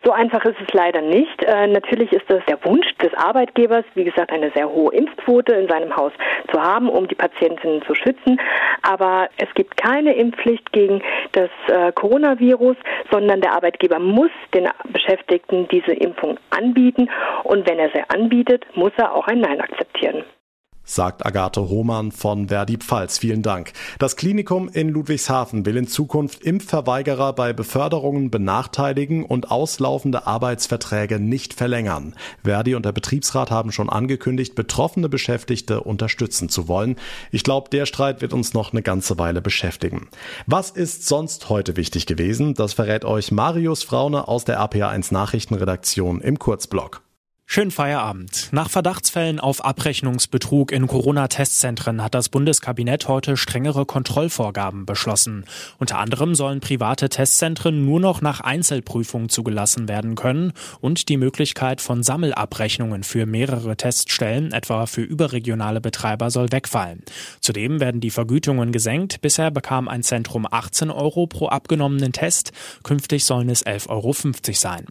So 0.04 0.12
einfach 0.12 0.44
ist 0.44 0.58
es 0.60 0.74
leider 0.74 1.02
nicht. 1.02 1.44
Äh, 1.44 1.68
natürlich 1.68 2.12
ist 2.12 2.30
das 2.30 2.44
der 2.46 2.64
Wunsch 2.66 2.88
des 3.02 3.14
Arbeitgebers, 3.14 3.86
wie 3.96 4.04
gesagt, 4.04 4.32
eine 4.32 4.52
sehr 4.52 4.70
hohe 4.70 4.94
Impfquote 4.94 5.54
in 5.54 5.68
seinem 5.70 5.96
Haus 5.96 6.12
zu 6.52 6.62
haben, 6.62 6.90
um 6.90 7.08
die 7.08 7.16
Patientinnen 7.16 7.82
zu 7.84 7.96
schützen. 7.96 8.40
Aber 8.82 9.30
es 9.38 9.48
gibt 9.56 9.78
keine 9.78 10.14
Impfpflicht 10.14 10.72
gegen 10.74 11.02
das 11.32 11.50
äh, 11.68 11.94
Coronavirus, 11.94 12.76
sondern 13.12 13.40
der 13.40 13.54
Arbeitgeber 13.54 14.00
muss 14.00 14.32
den 14.54 14.68
Beschäftigten 14.90 15.68
diese 15.70 15.94
Impfung 15.94 16.38
anbieten. 16.50 17.10
Und 17.44 17.70
wenn 17.70 17.80
er 17.80 17.90
sie 17.92 18.04
anbietet, 18.10 18.66
muss 18.76 18.92
er 18.98 19.16
auch 19.16 19.28
ein 19.28 19.40
Nein 19.40 19.62
akzeptieren 19.62 20.24
sagt 20.84 21.26
Agathe 21.26 21.70
Hohmann 21.70 22.12
von 22.12 22.50
Verdi 22.50 22.78
Pfalz. 22.78 23.18
Vielen 23.18 23.42
Dank. 23.42 23.74
Das 24.00 24.16
Klinikum 24.16 24.70
in 24.70 24.90
Ludwigshafen 24.90 25.66
will 25.66 25.78
in 25.78 25.88
Zukunft 25.88 26.42
Impfverweigerer 26.42 27.34
bei 27.34 27.54
Beförderungen 27.54 28.30
benachteiligen 28.30 29.24
und 29.24 29.52
auslaufende 29.52 30.28
Arbeitsverträge 30.28 31.20
nicht 31.20 31.54
verlängern. 31.54 32.16
Verdi 32.44 32.76
und 32.76 32.86
der 32.86 32.92
Betriebsrat 32.92 33.52
haben 33.52 33.72
schon 33.72 33.90
angekündigt, 33.90 34.56
betroffene 34.56 35.10
Beschäftigte 35.10 35.82
unterstützen 35.82 36.50
zu 36.50 36.68
wollen. 36.68 36.98
Ich 37.32 37.44
glaube, 37.44 37.70
der 37.70 37.86
Streit 37.86 38.22
wird 38.22 38.34
uns 38.34 38.54
noch 38.54 38.72
eine 38.72 38.82
ganze 38.82 39.18
Weile 39.18 39.42
beschäftigen. 39.42 40.10
Was 40.48 40.70
ist 40.70 41.08
sonst 41.08 41.50
heute 41.50 41.78
wichtig 41.78 42.06
gewesen? 42.06 42.54
Das 42.54 42.74
verrät 42.74 43.06
euch 43.06 43.32
Marius 43.32 43.84
Fraune 43.84 44.28
aus 44.28 44.46
der 44.46 44.60
RPA1 44.60 45.14
Nachrichtenredaktion 45.14 46.22
im 46.22 46.40
Kurzblock. 46.40 47.02
Schönen 47.54 47.70
Feierabend. 47.70 48.50
Nach 48.52 48.68
Verdachtsfällen 48.68 49.40
auf 49.40 49.64
Abrechnungsbetrug 49.64 50.72
in 50.72 50.88
Corona-Testzentren 50.88 52.04
hat 52.04 52.16
das 52.16 52.30
Bundeskabinett 52.30 53.08
heute 53.08 53.38
strengere 53.38 53.86
Kontrollvorgaben 53.86 54.88
beschlossen. 54.88 55.46
Unter 55.78 56.00
anderem 56.00 56.34
sollen 56.34 56.62
private 56.62 57.10
Testzentren 57.10 57.86
nur 57.86 58.00
noch 58.00 58.22
nach 58.22 58.40
Einzelprüfung 58.40 59.30
zugelassen 59.30 59.88
werden 59.88 60.16
können 60.16 60.54
und 60.82 61.10
die 61.10 61.18
Möglichkeit 61.18 61.80
von 61.80 62.02
Sammelabrechnungen 62.02 63.04
für 63.04 63.28
mehrere 63.28 63.78
Teststellen, 63.78 64.52
etwa 64.52 64.88
für 64.88 65.04
überregionale 65.04 65.80
Betreiber, 65.80 66.32
soll 66.32 66.52
wegfallen. 66.52 67.04
Zudem 67.40 67.80
werden 67.80 68.02
die 68.02 68.10
Vergütungen 68.10 68.72
gesenkt. 68.72 69.22
Bisher 69.22 69.52
bekam 69.52 69.88
ein 69.88 70.02
Zentrum 70.02 70.48
18 70.50 70.90
Euro 70.90 71.28
pro 71.28 71.50
abgenommenen 71.50 72.14
Test. 72.14 72.52
Künftig 72.82 73.26
sollen 73.26 73.50
es 73.50 73.64
11,50 73.64 73.90
Euro 73.90 74.16
sein. 74.54 74.88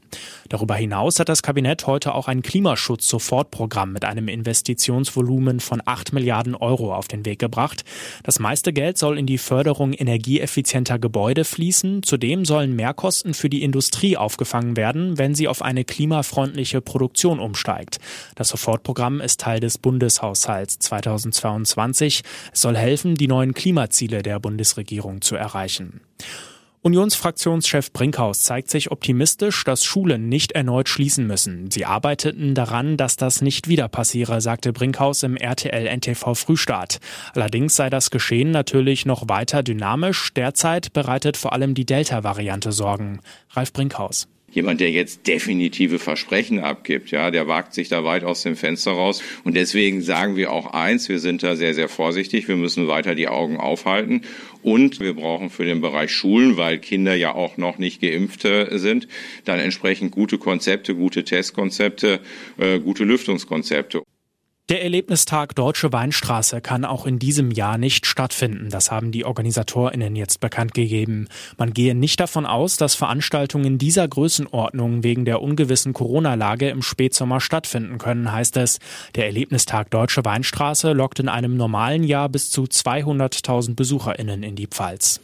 Darüber 0.49 0.77
hinaus 0.77 1.19
hat 1.19 1.29
das 1.29 1.43
Kabinett 1.43 1.89
heute 1.89 2.15
auch 2.15 2.29
ein 2.29 2.43
Klimaschutz-Sofortprogramm 2.53 3.95
mit 3.95 4.05
einem 4.05 4.29
Investitionsvolumen 4.29 5.59
von 5.59 5.81
8 5.83 6.13
Milliarden 6.13 6.55
Euro 6.55 6.95
auf 6.95 7.09
den 7.09 7.25
Weg 7.25 7.39
gebracht. 7.39 7.83
Das 8.25 8.41
meiste 8.41 8.75
Geld 8.75 8.99
soll 8.99 9.19
in 9.19 9.25
die 9.25 9.39
Förderung 9.39 9.95
energieeffizienter 9.95 10.99
Gebäude 10.99 11.45
fließen. 11.45 12.03
Zudem 12.03 12.45
sollen 12.45 12.77
Mehrkosten 12.77 13.33
für 13.33 13.49
die 13.49 13.63
Industrie 13.63 14.19
aufgefangen 14.19 14.77
werden, 14.77 15.17
wenn 15.17 15.35
sie 15.35 15.49
auf 15.49 15.63
eine 15.63 15.87
klimafreundliche 15.87 16.83
Produktion 16.83 17.41
umsteigt. 17.41 18.01
Das 18.35 18.51
Sofortprogramm 18.51 19.23
ist 19.23 19.41
Teil 19.41 19.61
des 19.61 19.79
Bundeshaushalts 19.79 20.79
2022. 20.79 22.21
Es 22.53 22.61
soll 22.61 22.77
helfen, 22.77 23.15
die 23.15 23.29
neuen 23.29 23.55
Klimaziele 23.55 24.23
der 24.23 24.39
Bundesregierung 24.41 25.23
zu 25.23 25.37
erreichen. 25.37 26.03
Unionsfraktionschef 26.85 27.93
Brinkhaus 27.93 28.43
zeigt 28.43 28.69
sich 28.69 28.91
optimistisch, 28.91 29.63
dass 29.63 29.85
Schulen 29.85 30.29
nicht 30.29 30.51
erneut 30.51 30.89
schließen 30.89 31.29
müssen. 31.29 31.71
Sie 31.71 31.85
arbeiteten 31.85 32.57
daran, 32.57 32.97
dass 32.97 33.15
das 33.15 33.41
nicht 33.41 33.69
wieder 33.69 33.87
passiere, 33.87 34.41
sagte 34.41 34.73
Brinkhaus 34.73 35.23
im 35.23 35.37
RTL 35.37 35.87
NTV 35.87 36.35
Frühstart. 36.35 36.99
Allerdings 37.35 37.77
sei 37.77 37.89
das 37.89 38.11
Geschehen 38.11 38.51
natürlich 38.51 39.07
noch 39.07 39.29
weiter 39.29 39.63
dynamisch. 39.63 40.35
Derzeit 40.35 40.93
bereitet 40.93 41.37
vor 41.37 41.53
allem 41.53 41.75
die 41.75 41.87
Delta-Variante 41.87 42.73
Sorgen. 42.73 43.21
Ralf 43.51 43.73
Brinkhaus. 43.73 44.27
Jemand, 44.53 44.81
der 44.81 44.91
jetzt 44.91 45.27
definitive 45.27 45.99
Versprechen 45.99 46.61
abgibt, 46.61 47.11
ja, 47.11 47.31
der 47.31 47.49
wagt 47.49 47.73
sich 47.73 47.89
da 47.89 48.05
weit 48.05 48.23
aus 48.23 48.43
dem 48.43 48.55
Fenster 48.55 48.93
raus. 48.93 49.23
Und 49.45 49.57
deswegen 49.57 50.03
sagen 50.03 50.37
wir 50.37 50.53
auch 50.53 50.75
eins, 50.75 51.09
wir 51.09 51.19
sind 51.19 51.43
da 51.43 51.57
sehr, 51.57 51.75
sehr 51.75 51.89
vorsichtig. 51.89 52.49
Wir 52.49 52.57
müssen 52.57 52.87
weiter 52.87 53.15
die 53.15 53.29
Augen 53.29 53.57
aufhalten. 53.57 54.23
Und 54.63 55.01
wir 55.01 55.15
brauchen 55.15 55.51
für 55.51 55.65
den 55.65 55.81
Bereich 55.81 56.13
Schulen, 56.13 56.57
weil 56.57 56.79
Kinder 56.79 57.15
ja 57.15 57.35
auch 57.35 57.57
noch 57.57 57.79
nicht 57.79 58.01
geimpft 58.01 58.43
sind, 58.43 59.09
dann 59.45 59.59
entsprechend 59.59 60.13
gute 60.13 60.39
Konzepte, 60.39 60.95
gute 60.95 61.25
Testkonzepte, 61.25 62.21
äh, 62.59 62.79
gute 62.79 63.05
Lüftungskonzepte. 63.05 64.03
Der 64.73 64.83
Erlebnistag 64.83 65.55
Deutsche 65.55 65.93
Weinstraße 65.93 66.63
kann 66.63 66.87
auch 66.87 67.05
in 67.05 67.19
diesem 67.19 67.51
Jahr 67.51 67.77
nicht 67.77 68.07
stattfinden. 68.07 68.71
Das 68.71 68.91
haben 68.91 69.13
die 69.13 69.27
OrganisatorInnen 69.27 70.17
jetzt 70.17 70.41
bekannt 70.41 70.73
gegeben. 70.73 71.29
Man 71.59 71.75
gehe 71.75 71.95
nicht 71.95 72.19
davon 72.19 72.47
aus, 72.47 72.79
dass 72.79 72.95
Veranstaltungen 72.95 73.77
dieser 73.77 74.09
Größenordnung 74.09 75.05
wegen 75.05 75.27
der 75.27 75.43
ungewissen 75.43 75.93
Corona-Lage 75.93 76.71
im 76.71 76.81
Spätsommer 76.81 77.39
stattfinden 77.39 77.99
können, 77.99 78.33
heißt 78.33 78.57
es. 78.57 78.79
Der 79.15 79.27
Erlebnistag 79.27 79.91
Deutsche 79.91 80.25
Weinstraße 80.25 80.95
lockt 80.95 81.19
in 81.19 81.29
einem 81.29 81.59
normalen 81.59 82.03
Jahr 82.03 82.31
bis 82.31 82.51
zu 82.51 82.63
200.000 82.63 83.75
BesucherInnen 83.75 84.43
in 84.43 84.57
die 84.57 84.69
Pfalz. 84.69 85.21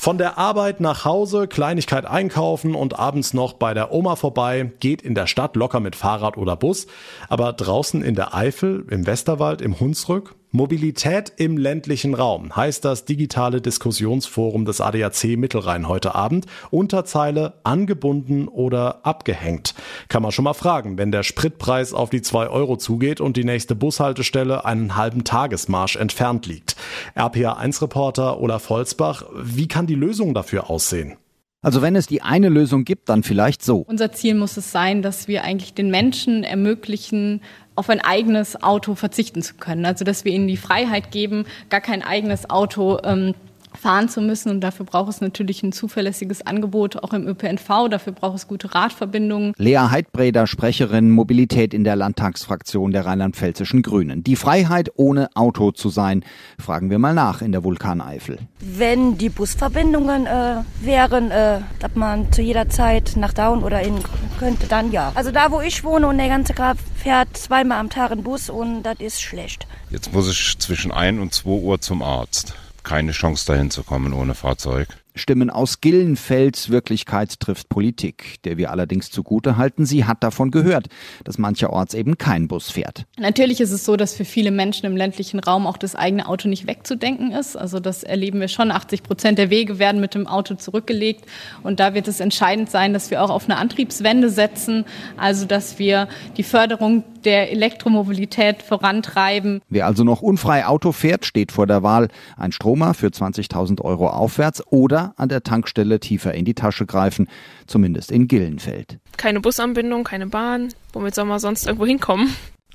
Von 0.00 0.16
der 0.16 0.38
Arbeit 0.38 0.80
nach 0.80 1.04
Hause, 1.04 1.46
Kleinigkeit 1.46 2.06
einkaufen 2.06 2.74
und 2.74 2.98
abends 2.98 3.34
noch 3.34 3.52
bei 3.52 3.74
der 3.74 3.92
Oma 3.92 4.16
vorbei, 4.16 4.72
geht 4.80 5.02
in 5.02 5.14
der 5.14 5.26
Stadt 5.26 5.56
locker 5.56 5.78
mit 5.78 5.94
Fahrrad 5.94 6.38
oder 6.38 6.56
Bus, 6.56 6.86
aber 7.28 7.52
draußen 7.52 8.02
in 8.02 8.14
der 8.14 8.34
Eifel, 8.34 8.86
im 8.88 9.06
Westerwald, 9.06 9.60
im 9.60 9.78
Hunsrück, 9.78 10.36
Mobilität 10.52 11.32
im 11.36 11.56
ländlichen 11.56 12.12
Raum 12.12 12.56
heißt 12.56 12.84
das 12.84 13.04
digitale 13.04 13.60
Diskussionsforum 13.60 14.64
des 14.64 14.80
ADAC 14.80 15.36
Mittelrhein 15.36 15.86
heute 15.86 16.16
Abend. 16.16 16.46
Unterzeile 16.72 17.54
angebunden 17.62 18.48
oder 18.48 19.06
abgehängt. 19.06 19.74
Kann 20.08 20.22
man 20.22 20.32
schon 20.32 20.44
mal 20.44 20.54
fragen, 20.54 20.98
wenn 20.98 21.12
der 21.12 21.22
Spritpreis 21.22 21.94
auf 21.94 22.10
die 22.10 22.20
zwei 22.20 22.48
Euro 22.48 22.76
zugeht 22.76 23.20
und 23.20 23.36
die 23.36 23.44
nächste 23.44 23.76
Bushaltestelle 23.76 24.64
einen 24.64 24.96
halben 24.96 25.22
Tagesmarsch 25.22 25.94
entfernt 25.94 26.46
liegt. 26.46 26.74
RPA1-Reporter 27.16 28.40
Olaf 28.40 28.70
Holzbach, 28.70 29.26
wie 29.40 29.68
kann 29.68 29.86
die 29.86 29.94
Lösung 29.94 30.34
dafür 30.34 30.68
aussehen? 30.68 31.16
Also 31.62 31.82
wenn 31.82 31.94
es 31.94 32.06
die 32.06 32.22
eine 32.22 32.48
Lösung 32.48 32.84
gibt, 32.84 33.10
dann 33.10 33.22
vielleicht 33.22 33.62
so. 33.62 33.84
Unser 33.86 34.12
Ziel 34.12 34.34
muss 34.34 34.56
es 34.56 34.72
sein, 34.72 35.02
dass 35.02 35.28
wir 35.28 35.44
eigentlich 35.44 35.74
den 35.74 35.90
Menschen 35.90 36.42
ermöglichen, 36.42 37.42
auf 37.80 37.88
ein 37.88 38.02
eigenes 38.02 38.62
Auto 38.62 38.94
verzichten 38.94 39.40
zu 39.40 39.54
können. 39.54 39.86
Also 39.86 40.04
dass 40.04 40.26
wir 40.26 40.32
ihnen 40.32 40.48
die 40.48 40.58
Freiheit 40.58 41.10
geben, 41.10 41.46
gar 41.70 41.80
kein 41.80 42.02
eigenes 42.02 42.50
Auto 42.50 42.98
ähm, 43.02 43.34
fahren 43.74 44.08
zu 44.08 44.20
müssen. 44.20 44.50
Und 44.50 44.60
dafür 44.60 44.86
braucht 44.86 45.10
es 45.10 45.20
natürlich 45.20 45.62
ein 45.62 45.72
zuverlässiges 45.72 46.46
Angebot, 46.46 47.02
auch 47.02 47.12
im 47.12 47.26
ÖPNV. 47.26 47.88
Dafür 47.90 48.12
braucht 48.12 48.36
es 48.36 48.48
gute 48.48 48.74
Radverbindungen. 48.74 49.52
Lea 49.56 49.88
Heidbreder, 49.90 50.46
Sprecherin 50.46 51.10
Mobilität 51.10 51.74
in 51.74 51.84
der 51.84 51.96
Landtagsfraktion 51.96 52.92
der 52.92 53.06
rheinland-pfälzischen 53.06 53.82
Grünen. 53.82 54.24
Die 54.24 54.36
Freiheit, 54.36 54.90
ohne 54.96 55.28
Auto 55.34 55.72
zu 55.72 55.88
sein, 55.88 56.24
fragen 56.58 56.90
wir 56.90 56.98
mal 56.98 57.14
nach 57.14 57.42
in 57.42 57.52
der 57.52 57.64
Vulkaneifel. 57.64 58.38
Wenn 58.60 59.18
die 59.18 59.28
Busverbindungen 59.28 60.26
äh, 60.26 60.56
wären, 60.80 61.30
äh, 61.30 61.60
dass 61.78 61.94
man 61.94 62.32
zu 62.32 62.42
jeder 62.42 62.68
Zeit 62.68 63.12
nach 63.16 63.32
Down 63.32 63.62
oder 63.62 63.80
in 63.82 63.94
könnte, 64.38 64.66
dann 64.66 64.90
ja. 64.90 65.12
Also 65.14 65.30
da, 65.30 65.50
wo 65.50 65.60
ich 65.60 65.84
wohne 65.84 66.08
und 66.08 66.18
der 66.18 66.28
ganze 66.28 66.54
Grab 66.54 66.78
fährt 66.96 67.36
zweimal 67.36 67.78
am 67.78 67.90
Tag 67.90 68.10
ein 68.10 68.22
Bus 68.22 68.48
und 68.48 68.82
das 68.82 68.98
ist 68.98 69.20
schlecht. 69.20 69.66
Jetzt 69.90 70.12
muss 70.12 70.30
ich 70.30 70.58
zwischen 70.58 70.90
1 70.90 71.20
und 71.20 71.34
2 71.34 71.50
Uhr 71.50 71.80
zum 71.80 72.02
Arzt 72.02 72.54
keine 72.82 73.12
Chance 73.12 73.46
dahin 73.46 73.70
zu 73.70 73.82
kommen 73.82 74.12
ohne 74.12 74.34
Fahrzeug. 74.34 74.88
Stimmen 75.14 75.50
aus 75.50 75.80
Gillenfelds 75.80 76.70
Wirklichkeit 76.70 77.40
trifft 77.40 77.68
Politik, 77.68 78.36
der 78.44 78.56
wir 78.56 78.70
allerdings 78.70 79.10
zugute 79.10 79.56
halten, 79.56 79.84
sie 79.84 80.04
hat 80.04 80.22
davon 80.22 80.50
gehört, 80.50 80.86
dass 81.24 81.36
mancherorts 81.36 81.94
eben 81.94 82.16
kein 82.16 82.48
Bus 82.48 82.70
fährt. 82.70 83.04
Natürlich 83.18 83.60
ist 83.60 83.72
es 83.72 83.84
so, 83.84 83.96
dass 83.96 84.14
für 84.14 84.24
viele 84.24 84.50
Menschen 84.50 84.86
im 84.86 84.96
ländlichen 84.96 85.40
Raum 85.40 85.66
auch 85.66 85.76
das 85.76 85.96
eigene 85.96 86.28
Auto 86.28 86.48
nicht 86.48 86.66
wegzudenken 86.66 87.32
ist. 87.32 87.56
Also 87.56 87.80
das 87.80 88.02
erleben 88.02 88.40
wir 88.40 88.48
schon. 88.48 88.70
80 88.70 89.02
Prozent 89.02 89.38
der 89.38 89.50
Wege 89.50 89.78
werden 89.78 90.00
mit 90.00 90.14
dem 90.14 90.26
Auto 90.26 90.54
zurückgelegt. 90.54 91.24
Und 91.62 91.80
da 91.80 91.92
wird 91.94 92.06
es 92.06 92.20
entscheidend 92.20 92.70
sein, 92.70 92.92
dass 92.92 93.10
wir 93.10 93.22
auch 93.22 93.30
auf 93.30 93.44
eine 93.44 93.58
Antriebswende 93.58 94.30
setzen. 94.30 94.84
Also 95.16 95.44
dass 95.44 95.78
wir 95.78 96.08
die 96.36 96.44
Förderung 96.44 97.04
der 97.24 97.50
Elektromobilität 97.50 98.62
vorantreiben. 98.62 99.62
Wer 99.68 99.86
also 99.86 100.04
noch 100.04 100.22
unfrei 100.22 100.66
Auto 100.66 100.92
fährt, 100.92 101.24
steht 101.24 101.52
vor 101.52 101.66
der 101.66 101.82
Wahl, 101.82 102.08
ein 102.36 102.52
Stromer 102.52 102.94
für 102.94 103.08
20.000 103.08 103.80
Euro 103.82 104.08
aufwärts 104.08 104.66
oder 104.66 105.14
an 105.16 105.28
der 105.28 105.42
Tankstelle 105.42 106.00
tiefer 106.00 106.34
in 106.34 106.44
die 106.44 106.54
Tasche 106.54 106.86
greifen, 106.86 107.28
zumindest 107.66 108.10
in 108.10 108.28
Gillenfeld. 108.28 108.98
Keine 109.16 109.40
Busanbindung, 109.40 110.04
keine 110.04 110.26
Bahn. 110.26 110.68
Womit 110.92 111.14
soll 111.14 111.26
man 111.26 111.38
sonst 111.38 111.66
irgendwo 111.66 111.86
hinkommen? 111.86 112.34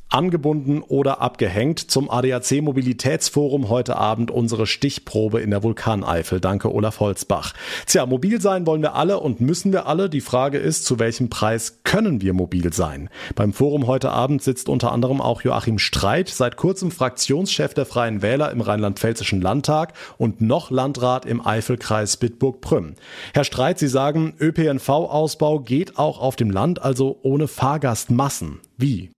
Angebunden 0.10 0.82
oder 0.82 1.22
abgehängt. 1.22 1.80
Zum 1.80 2.10
ADAC 2.10 2.62
Mobilitätsforum 2.62 3.70
heute 3.70 3.98
Abend 3.98 4.32
unsere 4.32 4.68
Stichprobe 4.68 5.42
in 5.42 5.50
der 5.50 5.64
Vulkaneifel. 5.64 6.40
Danke, 6.40 6.74
Olaf 6.74 7.00
Holzbach. 7.00 7.54
Tja, 7.86 8.06
mobil 8.06 8.40
sein 8.40 8.66
wollen 8.66 8.82
wir 8.82 8.96
alle 8.96 9.20
und 9.20 9.42
müssen 9.42 9.74
wir 9.74 9.88
alle. 9.88 10.10
Die 10.10 10.22
Frage 10.22 10.58
ist, 10.58 10.86
zu 10.86 11.00
welchem 11.00 11.30
Preis 11.30 11.80
können 11.84 12.22
wir 12.22 12.34
mobil 12.34 12.72
sein? 12.74 13.10
Beim 13.36 13.54
Forum 13.54 13.88
heute 13.88 14.12
Abend 14.12 14.42
sitzt 14.42 14.70
unter 14.70 14.92
anderem 14.92 15.22
auch 15.22 15.42
Joachim 15.42 15.80
Streit, 15.80 16.30
seit 16.30 16.58
kurzem 16.58 16.92
Fraktionschef 16.92 17.74
der 17.74 17.86
Freien 17.86 18.22
Wähler 18.22 18.52
im 18.52 18.62
Rheinland-Pfälzischen 18.62 19.42
Landtag 19.42 19.94
und 20.18 20.42
noch 20.42 20.72
Landrat 20.72 21.26
im 21.26 21.46
Eifelkreis 21.46 22.18
Bitburg-Prüm. 22.18 22.96
Herr 23.34 23.44
Streit, 23.44 23.80
Sie 23.80 23.88
sagen, 23.88 24.34
ÖPNV-Ausbau 24.40 25.60
geht 25.60 25.98
auch 25.98 26.20
auf 26.20 26.36
dem 26.36 26.52
Land, 26.52 26.82
also 26.82 27.20
ohne 27.24 27.48
Fahrgastmassen. 27.48 28.60
Wie? 28.78 29.10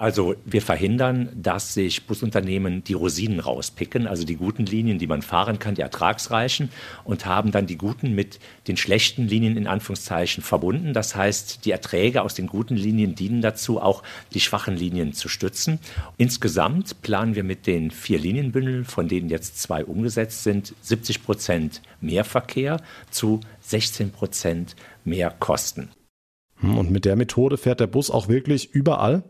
Also 0.00 0.34
wir 0.46 0.62
verhindern, 0.62 1.28
dass 1.34 1.74
sich 1.74 2.06
Busunternehmen 2.06 2.82
die 2.84 2.94
Rosinen 2.94 3.38
rauspicken, 3.38 4.06
also 4.06 4.24
die 4.24 4.36
guten 4.36 4.64
Linien, 4.64 4.98
die 4.98 5.06
man 5.06 5.20
fahren 5.20 5.58
kann, 5.58 5.74
die 5.74 5.82
ertragsreichen, 5.82 6.70
und 7.04 7.26
haben 7.26 7.52
dann 7.52 7.66
die 7.66 7.76
guten 7.76 8.14
mit 8.14 8.38
den 8.66 8.78
schlechten 8.78 9.28
Linien 9.28 9.58
in 9.58 9.66
Anführungszeichen 9.66 10.42
verbunden. 10.42 10.94
Das 10.94 11.16
heißt, 11.16 11.66
die 11.66 11.70
Erträge 11.70 12.22
aus 12.22 12.32
den 12.32 12.46
guten 12.46 12.76
Linien 12.76 13.14
dienen 13.14 13.42
dazu, 13.42 13.78
auch 13.78 14.02
die 14.32 14.40
schwachen 14.40 14.74
Linien 14.74 15.12
zu 15.12 15.28
stützen. 15.28 15.78
Insgesamt 16.16 17.02
planen 17.02 17.34
wir 17.34 17.44
mit 17.44 17.66
den 17.66 17.90
vier 17.90 18.18
Linienbündeln, 18.18 18.86
von 18.86 19.06
denen 19.06 19.28
jetzt 19.28 19.60
zwei 19.60 19.84
umgesetzt 19.84 20.44
sind, 20.44 20.74
70 20.80 21.24
Prozent 21.24 21.82
mehr 22.00 22.24
Verkehr 22.24 22.80
zu 23.10 23.40
16 23.60 24.12
Prozent 24.12 24.76
mehr 25.04 25.30
Kosten. 25.30 25.90
Und 26.62 26.90
mit 26.90 27.04
der 27.04 27.16
Methode 27.16 27.58
fährt 27.58 27.80
der 27.80 27.86
Bus 27.86 28.10
auch 28.10 28.28
wirklich 28.28 28.72
überall? 28.72 29.24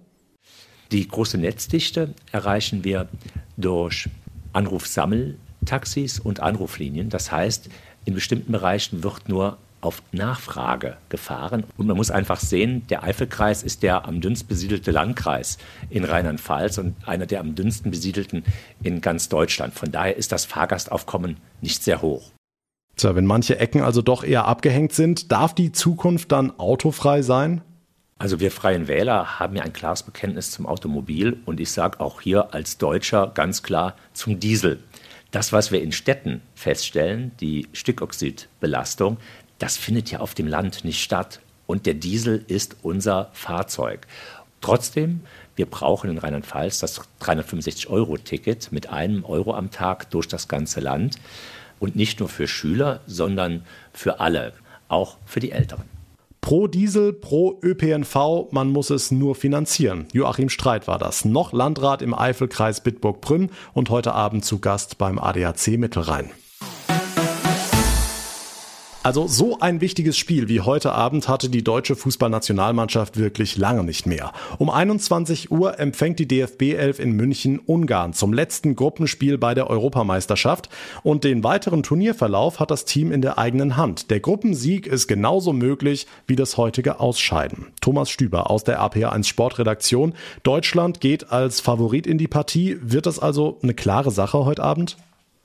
Die 0.92 1.06
große 1.06 1.38
Netzdichte 1.38 2.14
erreichen 2.32 2.82
wir 2.82 3.08
durch 3.56 4.08
Anrufsammeltaxis 4.52 6.18
und 6.18 6.40
Anruflinien. 6.40 7.10
Das 7.10 7.30
heißt, 7.30 7.68
in 8.04 8.14
bestimmten 8.14 8.52
Bereichen 8.52 9.04
wird 9.04 9.28
nur 9.28 9.58
auf 9.80 10.02
Nachfrage 10.12 10.96
gefahren. 11.08 11.64
Und 11.76 11.86
man 11.86 11.96
muss 11.96 12.10
einfach 12.10 12.40
sehen, 12.40 12.86
der 12.88 13.02
Eifelkreis 13.02 13.62
ist 13.62 13.82
der 13.82 14.06
am 14.06 14.20
dünnst 14.20 14.48
besiedelte 14.48 14.90
Landkreis 14.90 15.58
in 15.88 16.04
Rheinland-Pfalz 16.04 16.78
und 16.78 16.96
einer 17.06 17.26
der 17.26 17.40
am 17.40 17.54
dünnsten 17.54 17.90
besiedelten 17.90 18.44
in 18.82 19.00
ganz 19.00 19.28
Deutschland. 19.28 19.74
Von 19.74 19.92
daher 19.92 20.16
ist 20.16 20.32
das 20.32 20.44
Fahrgastaufkommen 20.44 21.36
nicht 21.60 21.82
sehr 21.82 22.02
hoch. 22.02 22.30
Tja, 22.96 23.14
wenn 23.14 23.24
manche 23.24 23.58
Ecken 23.58 23.80
also 23.82 24.02
doch 24.02 24.24
eher 24.24 24.44
abgehängt 24.46 24.92
sind, 24.92 25.32
darf 25.32 25.54
die 25.54 25.72
Zukunft 25.72 26.32
dann 26.32 26.58
autofrei 26.58 27.22
sein? 27.22 27.62
Also 28.20 28.38
wir 28.38 28.50
Freien 28.50 28.86
Wähler 28.86 29.40
haben 29.40 29.56
ja 29.56 29.62
ein 29.62 29.72
klares 29.72 30.02
Bekenntnis 30.02 30.50
zum 30.50 30.66
Automobil 30.66 31.38
und 31.46 31.58
ich 31.58 31.70
sage 31.70 32.00
auch 32.00 32.20
hier 32.20 32.52
als 32.52 32.76
Deutscher 32.76 33.28
ganz 33.32 33.62
klar 33.62 33.96
zum 34.12 34.38
Diesel. 34.38 34.82
Das, 35.30 35.54
was 35.54 35.72
wir 35.72 35.80
in 35.80 35.90
Städten 35.90 36.42
feststellen, 36.54 37.32
die 37.40 37.66
Stickoxidbelastung, 37.72 39.16
das 39.58 39.78
findet 39.78 40.10
ja 40.10 40.20
auf 40.20 40.34
dem 40.34 40.48
Land 40.48 40.84
nicht 40.84 41.02
statt. 41.02 41.40
Und 41.66 41.86
der 41.86 41.94
Diesel 41.94 42.44
ist 42.46 42.76
unser 42.82 43.30
Fahrzeug. 43.32 44.06
Trotzdem, 44.60 45.22
wir 45.56 45.64
brauchen 45.64 46.10
in 46.10 46.18
Rheinland-Pfalz 46.18 46.78
das 46.80 47.00
365-Euro-Ticket 47.22 48.70
mit 48.70 48.90
einem 48.90 49.24
Euro 49.24 49.54
am 49.54 49.70
Tag 49.70 50.10
durch 50.10 50.28
das 50.28 50.46
ganze 50.46 50.80
Land. 50.80 51.16
Und 51.78 51.96
nicht 51.96 52.20
nur 52.20 52.28
für 52.28 52.46
Schüler, 52.46 53.00
sondern 53.06 53.64
für 53.94 54.20
alle, 54.20 54.52
auch 54.88 55.16
für 55.24 55.40
die 55.40 55.52
Älteren. 55.52 55.89
Pro 56.50 56.66
Diesel, 56.66 57.12
pro 57.12 57.60
ÖPNV, 57.62 58.50
man 58.50 58.72
muss 58.72 58.90
es 58.90 59.12
nur 59.12 59.36
finanzieren. 59.36 60.08
Joachim 60.12 60.48
Streit 60.48 60.88
war 60.88 60.98
das, 60.98 61.24
noch 61.24 61.52
Landrat 61.52 62.02
im 62.02 62.12
Eifelkreis 62.12 62.80
Bitburg-Prünn 62.80 63.50
und 63.72 63.88
heute 63.88 64.14
Abend 64.14 64.44
zu 64.44 64.58
Gast 64.58 64.98
beim 64.98 65.20
ADAC 65.20 65.78
Mittelrhein. 65.78 66.32
Also 69.02 69.26
so 69.26 69.58
ein 69.60 69.80
wichtiges 69.80 70.18
Spiel 70.18 70.48
wie 70.50 70.60
heute 70.60 70.92
Abend 70.92 71.26
hatte 71.26 71.48
die 71.48 71.64
deutsche 71.64 71.96
Fußballnationalmannschaft 71.96 73.16
wirklich 73.16 73.56
lange 73.56 73.82
nicht 73.82 74.04
mehr. 74.04 74.30
Um 74.58 74.68
21 74.68 75.50
Uhr 75.50 75.80
empfängt 75.80 76.18
die 76.18 76.28
DFB 76.28 76.74
11 76.74 76.98
in 76.98 77.12
München 77.12 77.60
Ungarn 77.60 78.12
zum 78.12 78.34
letzten 78.34 78.76
Gruppenspiel 78.76 79.38
bei 79.38 79.54
der 79.54 79.70
Europameisterschaft 79.70 80.68
und 81.02 81.24
den 81.24 81.42
weiteren 81.42 81.82
Turnierverlauf 81.82 82.60
hat 82.60 82.70
das 82.70 82.84
Team 82.84 83.10
in 83.10 83.22
der 83.22 83.38
eigenen 83.38 83.78
Hand. 83.78 84.10
Der 84.10 84.20
Gruppensieg 84.20 84.86
ist 84.86 85.06
genauso 85.06 85.54
möglich 85.54 86.06
wie 86.26 86.36
das 86.36 86.58
heutige 86.58 87.00
Ausscheiden. 87.00 87.68
Thomas 87.80 88.10
Stüber 88.10 88.50
aus 88.50 88.64
der 88.64 88.82
APA1 88.82 89.24
Sportredaktion. 89.24 90.12
Deutschland 90.42 91.00
geht 91.00 91.32
als 91.32 91.60
Favorit 91.62 92.06
in 92.06 92.18
die 92.18 92.28
Partie. 92.28 92.76
Wird 92.82 93.06
das 93.06 93.18
also 93.18 93.58
eine 93.62 93.72
klare 93.72 94.10
Sache 94.10 94.44
heute 94.44 94.62
Abend? 94.62 94.98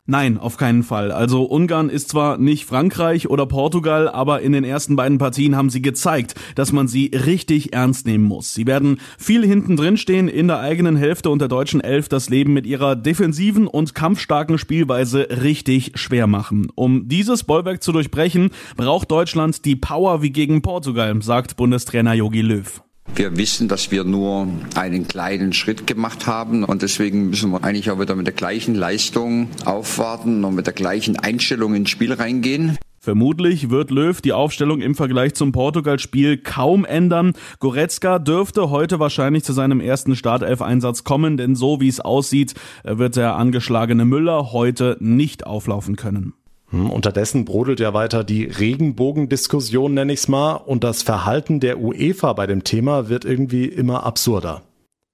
Nein, 0.07 0.37
auf 0.37 0.57
keinen 0.57 0.83
Fall. 0.83 1.11
Also 1.11 1.45
Ungarn 1.45 1.89
ist 1.89 2.09
zwar 2.09 2.37
nicht 2.37 2.65
Frankreich 2.65 3.27
oder 3.27 3.47
Portugal, 3.47 4.07
aber 4.07 4.41
in 4.41 4.51
den 4.51 4.63
ersten 4.63 4.95
beiden 4.95 5.17
Partien 5.17 5.55
haben 5.55 5.71
sie 5.71 5.81
gezeigt, 5.81 6.35
dass 6.53 6.71
man 6.71 6.87
sie 6.87 7.07
richtig 7.07 7.73
ernst 7.73 8.05
nehmen 8.05 8.23
muss. 8.23 8.53
Sie 8.53 8.67
werden 8.67 8.99
viel 9.17 9.43
hinten 9.43 9.75
drin 9.75 9.97
stehen 9.97 10.27
in 10.27 10.47
der 10.47 10.59
eigenen 10.59 10.95
Hälfte 10.95 11.31
und 11.31 11.39
der 11.39 11.47
deutschen 11.47 11.81
Elf 11.81 12.07
das 12.07 12.29
Leben 12.29 12.53
mit 12.53 12.67
ihrer 12.67 12.95
defensiven 12.95 13.65
und 13.65 13.95
kampfstarken 13.95 14.59
Spielweise 14.59 15.27
richtig 15.41 15.93
schwer 15.95 16.27
machen. 16.27 16.67
Um 16.75 17.07
dieses 17.07 17.43
Bollwerk 17.43 17.81
zu 17.81 17.91
durchbrechen, 17.91 18.51
braucht 18.77 19.09
Deutschland 19.09 19.65
die 19.65 19.75
Power 19.75 20.21
wie 20.21 20.31
gegen 20.31 20.61
Portugal, 20.61 21.19
sagt 21.23 21.57
Bundestrainer 21.57 22.13
Jogi 22.13 22.41
Löw. 22.41 22.84
Wir 23.15 23.37
wissen, 23.37 23.69
dass 23.69 23.91
wir 23.91 24.03
nur 24.03 24.45
einen 24.75 25.07
kleinen 25.07 25.53
Schritt 25.53 25.87
gemacht 25.87 26.27
haben 26.27 26.65
und 26.65 26.81
deswegen 26.81 27.29
müssen 27.29 27.49
wir 27.51 27.63
eigentlich 27.63 27.89
auch 27.89 27.97
wieder 27.97 28.13
mit 28.13 28.27
der 28.27 28.33
gleichen 28.33 28.75
Leistung 28.75 29.47
aufwarten 29.63 30.43
und 30.43 30.53
mit 30.53 30.67
der 30.67 30.73
gleichen 30.73 31.17
Einstellung 31.17 31.75
ins 31.75 31.89
Spiel 31.89 32.11
reingehen. 32.11 32.77
Vermutlich 32.99 33.69
wird 33.69 33.89
Löw 33.89 34.19
die 34.19 34.33
Aufstellung 34.33 34.81
im 34.81 34.95
Vergleich 34.95 35.33
zum 35.33 35.53
Portugal-Spiel 35.53 36.39
kaum 36.39 36.83
ändern. 36.83 37.33
Goretzka 37.59 38.19
dürfte 38.19 38.69
heute 38.69 38.99
wahrscheinlich 38.99 39.45
zu 39.45 39.53
seinem 39.53 39.79
ersten 39.79 40.17
Startelf-Einsatz 40.17 41.05
kommen, 41.05 41.37
denn 41.37 41.55
so 41.55 41.79
wie 41.79 41.87
es 41.87 42.01
aussieht, 42.01 42.53
wird 42.83 43.15
der 43.15 43.37
angeschlagene 43.37 44.03
Müller 44.03 44.51
heute 44.51 44.97
nicht 44.99 45.45
auflaufen 45.45 45.95
können. 45.95 46.33
Hm, 46.75 46.89
unterdessen 46.89 47.45
brodelt 47.45 47.79
ja 47.79 47.93
weiter 47.93 48.25
die 48.25 48.43
Regenbogendiskussion, 48.43 49.93
nenne 49.93 50.11
ich 50.11 50.19
es 50.19 50.27
mal, 50.27 50.55
und 50.55 50.83
das 50.83 51.03
Verhalten 51.03 51.61
der 51.61 51.79
UEFA 51.79 52.33
bei 52.33 52.47
dem 52.47 52.65
Thema 52.65 53.07
wird 53.07 53.23
irgendwie 53.23 53.63
immer 53.63 54.03
absurder. 54.05 54.61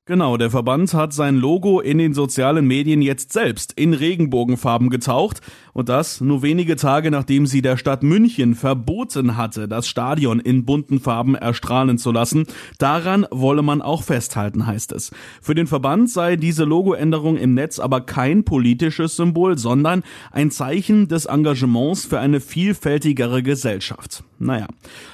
Genau, 0.08 0.38
der 0.38 0.50
Verband 0.50 0.96
hat 0.96 1.14
sein 1.14 1.36
Logo 1.36 1.80
in 1.80 2.00
den 2.00 2.16
sozialen 2.16 2.66
Medien 2.66 3.04
jetzt 3.04 3.32
selbst 3.32 3.74
in 3.74 3.94
Regenbogenfarben 3.94 4.90
getaucht 4.90 5.42
und 5.74 5.90
das 5.90 6.22
nur 6.22 6.42
wenige 6.42 6.76
Tage 6.76 7.12
nachdem 7.12 7.46
sie 7.46 7.62
der 7.62 7.78
Stadt 7.78 8.04
München 8.04 8.56
verboten 8.56 9.38
hatte, 9.38 9.68
das 9.68 9.88
Stadion 9.88 10.40
in 10.40 10.66
bunten 10.66 11.00
Farben 11.00 11.36
erstrahlen 11.36 11.98
zu 11.98 12.12
lassen. 12.12 12.46
Daran 12.78 13.26
wolle 13.32 13.62
man 13.62 13.82
auch 13.82 14.04
festhalten, 14.04 14.66
heißt 14.66 14.92
es. 14.92 15.12
Für 15.42 15.56
den 15.56 15.68
Verband 15.68 16.10
sei 16.10 16.36
diese 16.36 16.64
Logoänderung 16.64 17.38
im 17.38 17.54
Netz 17.54 17.80
aber 17.80 18.02
kein 18.02 18.44
politisches 18.44 19.16
Symbol, 19.16 19.58
sondern 19.58 20.04
ein 20.32 20.52
Zeichen 20.52 21.08
des 21.08 21.26
Engagements 21.26 22.06
für 22.06 22.20
eine 22.20 22.40
vielfältigere 22.40 23.44
Gesellschaft. 23.44 24.24
Naja, 24.40 24.66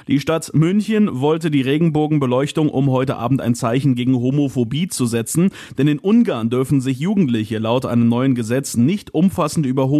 die 0.06 0.20
Stadt 0.20 0.52
München 0.54 1.20
wollte 1.20 1.50
die 1.50 1.60
Regenbogenbeleuchtung, 1.60 2.70
um 2.70 2.90
heute 2.90 3.16
Abend 3.16 3.42
ein 3.42 3.54
Zeichen 3.54 3.94
gegen 3.94 4.14
Homophobie 4.14 4.88
zu 4.88 5.04
setzen, 5.04 5.50
denn 5.76 5.86
in 5.86 5.98
Ungarn 5.98 6.48
dürfen 6.48 6.80
sich 6.80 6.98
Jugendliche 6.98 7.58
laut 7.58 7.84
einem 7.84 8.08
neuen 8.08 8.34
Gesetz 8.34 8.78
nicht 8.78 9.12
umfassend 9.12 9.66
über 9.66 9.90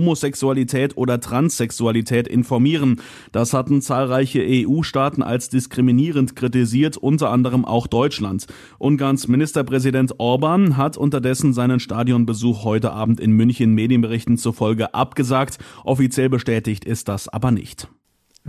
Homosexualität 0.48 0.96
oder 0.96 1.20
Transsexualität 1.20 2.26
informieren. 2.26 3.00
Das 3.32 3.52
hatten 3.52 3.82
zahlreiche 3.82 4.42
EU-Staaten 4.42 5.22
als 5.22 5.50
diskriminierend 5.50 6.36
kritisiert, 6.36 6.96
unter 6.96 7.30
anderem 7.30 7.64
auch 7.64 7.86
Deutschland. 7.86 8.46
Ungarns 8.78 9.28
Ministerpräsident 9.28 10.14
Orban 10.18 10.76
hat 10.78 10.96
unterdessen 10.96 11.52
seinen 11.52 11.80
Stadionbesuch 11.80 12.64
heute 12.64 12.92
Abend 12.92 13.20
in 13.20 13.32
München 13.32 13.74
Medienberichten 13.74 14.38
zufolge 14.38 14.94
abgesagt. 14.94 15.58
Offiziell 15.84 16.30
bestätigt 16.30 16.84
ist 16.84 17.08
das 17.08 17.28
aber 17.28 17.50
nicht. 17.50 17.88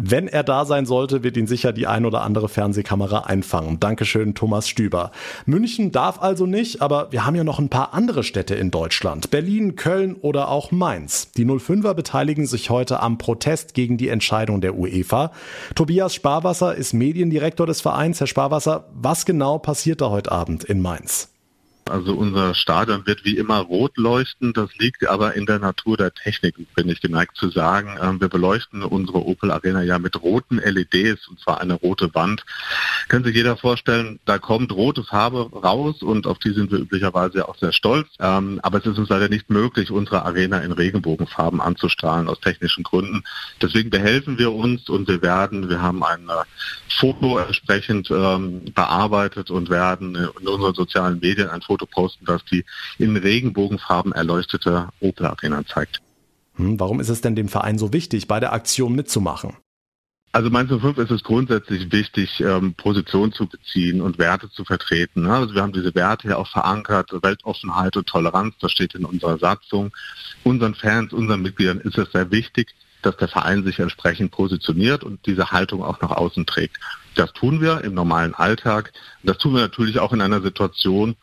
Wenn 0.01 0.29
er 0.29 0.43
da 0.43 0.63
sein 0.63 0.85
sollte, 0.85 1.23
wird 1.23 1.35
ihn 1.35 1.45
sicher 1.45 1.73
die 1.73 1.85
ein 1.85 2.05
oder 2.05 2.21
andere 2.21 2.47
Fernsehkamera 2.47 3.25
einfangen. 3.25 3.81
Dankeschön, 3.81 4.33
Thomas 4.33 4.69
Stüber. 4.69 5.11
München 5.45 5.91
darf 5.91 6.21
also 6.21 6.45
nicht, 6.45 6.81
aber 6.81 7.11
wir 7.11 7.25
haben 7.25 7.35
ja 7.35 7.43
noch 7.43 7.59
ein 7.59 7.67
paar 7.67 7.93
andere 7.93 8.23
Städte 8.23 8.55
in 8.55 8.71
Deutschland. 8.71 9.29
Berlin, 9.29 9.75
Köln 9.75 10.15
oder 10.15 10.49
auch 10.49 10.71
Mainz. 10.71 11.31
Die 11.33 11.45
05er 11.45 11.93
beteiligen 11.93 12.47
sich 12.47 12.69
heute 12.69 13.01
am 13.01 13.17
Protest 13.17 13.73
gegen 13.73 13.97
die 13.97 14.07
Entscheidung 14.07 14.61
der 14.61 14.77
UEFA. 14.77 15.31
Tobias 15.75 16.15
Sparwasser 16.15 16.75
ist 16.75 16.93
Mediendirektor 16.93 17.67
des 17.67 17.81
Vereins. 17.81 18.21
Herr 18.21 18.27
Sparwasser, 18.27 18.85
was 18.93 19.25
genau 19.25 19.57
passiert 19.57 19.99
da 19.99 20.09
heute 20.09 20.31
Abend 20.31 20.63
in 20.63 20.81
Mainz? 20.81 21.29
Also 21.89 22.13
unser 22.13 22.53
Stadion 22.53 23.05
wird 23.05 23.25
wie 23.25 23.37
immer 23.37 23.59
rot 23.59 23.97
leuchten. 23.97 24.53
Das 24.53 24.69
liegt 24.77 25.07
aber 25.07 25.35
in 25.35 25.45
der 25.45 25.59
Natur 25.59 25.97
der 25.97 26.13
Technik, 26.13 26.55
bin 26.75 26.89
ich 26.89 27.01
geneigt 27.01 27.35
zu 27.35 27.49
sagen. 27.49 27.97
Ähm, 28.01 28.21
wir 28.21 28.29
beleuchten 28.29 28.83
unsere 28.83 29.25
Opel 29.25 29.51
Arena 29.51 29.81
ja 29.81 29.99
mit 29.99 30.21
roten 30.21 30.57
LEDs 30.57 31.27
und 31.27 31.39
zwar 31.39 31.61
eine 31.61 31.73
rote 31.73 32.13
Wand. 32.13 32.45
Können 33.07 33.25
sich 33.25 33.35
jeder 33.35 33.57
vorstellen, 33.57 34.19
da 34.25 34.37
kommt 34.37 34.71
rote 34.71 35.03
Farbe 35.03 35.49
raus 35.51 36.01
und 36.01 36.27
auf 36.27 36.39
die 36.39 36.51
sind 36.51 36.71
wir 36.71 36.79
üblicherweise 36.79 37.47
auch 37.47 37.57
sehr 37.57 37.71
stolz. 37.71 38.07
Ähm, 38.19 38.59
aber 38.63 38.79
es 38.79 38.85
ist 38.85 38.97
uns 38.97 39.09
leider 39.09 39.29
nicht 39.29 39.49
möglich, 39.49 39.91
unsere 39.91 40.23
Arena 40.23 40.59
in 40.59 40.71
Regenbogenfarben 40.71 41.61
anzustrahlen 41.61 42.27
aus 42.27 42.39
technischen 42.39 42.83
Gründen. 42.83 43.23
Deswegen 43.61 43.89
behelfen 43.89 44.37
wir 44.37 44.51
uns 44.51 44.89
und 44.89 45.07
wir 45.07 45.21
werden, 45.21 45.69
wir 45.69 45.81
haben 45.81 46.03
ein 46.03 46.29
äh, 46.29 46.43
Foto 46.99 47.37
entsprechend 47.37 48.09
ähm, 48.11 48.65
bearbeitet 48.73 49.51
und 49.51 49.69
werden 49.69 50.15
in 50.15 50.47
unseren 50.47 50.73
sozialen 50.73 51.19
Medien 51.19 51.49
ein 51.49 51.61
Foto 51.61 51.78
Foto 51.79 51.85
posten, 51.85 52.25
das 52.25 52.43
die 52.45 52.65
in 52.97 53.15
Regenbogenfarben 53.15 54.11
erleuchtete 54.11 54.89
Opel 54.99 55.25
Arena 55.27 55.65
zeigt. 55.65 56.01
Hm, 56.55 56.79
warum 56.79 56.99
ist 56.99 57.09
es 57.09 57.21
denn 57.21 57.35
dem 57.35 57.47
Verein 57.47 57.77
so 57.77 57.93
wichtig, 57.93 58.27
bei 58.27 58.39
der 58.39 58.53
Aktion 58.53 58.93
mitzumachen? 58.93 59.55
Also 60.31 60.51
Mainz 60.51 60.69
05 60.69 60.99
ist 60.99 61.09
es 61.09 61.23
grundsätzlich 61.23 61.91
wichtig, 61.91 62.39
ähm, 62.41 62.75
Position 62.75 63.31
zu 63.33 63.47
beziehen 63.47 63.99
und 63.99 64.19
Werte 64.19 64.47
zu 64.51 64.63
vertreten. 64.63 65.25
Also 65.25 65.55
wir 65.55 65.63
haben 65.63 65.73
diese 65.73 65.95
Werte 65.95 66.27
ja 66.27 66.37
auch 66.37 66.47
verankert, 66.47 67.09
Weltoffenheit 67.23 67.97
und 67.97 68.07
Toleranz, 68.07 68.53
das 68.61 68.71
steht 68.71 68.93
in 68.93 69.05
unserer 69.05 69.39
Satzung. 69.39 69.91
Unseren 70.43 70.75
Fans, 70.75 71.13
unseren 71.13 71.41
Mitgliedern 71.41 71.79
ist 71.79 71.97
es 71.97 72.11
sehr 72.11 72.29
wichtig, 72.29 72.75
dass 73.01 73.17
der 73.17 73.27
Verein 73.27 73.63
sich 73.63 73.79
entsprechend 73.79 74.29
positioniert 74.29 75.03
und 75.03 75.25
diese 75.25 75.51
Haltung 75.51 75.83
auch 75.83 75.99
nach 76.01 76.11
außen 76.11 76.45
trägt. 76.45 76.77
Das 77.15 77.33
tun 77.33 77.59
wir 77.59 77.83
im 77.83 77.93
normalen 77.93 78.35
Alltag. 78.35 78.93
Das 79.23 79.37
tun 79.37 79.53
wir 79.53 79.61
natürlich 79.61 79.99
auch 79.99 80.13
in 80.13 80.21
einer 80.21 80.41
Situation, 80.41 81.15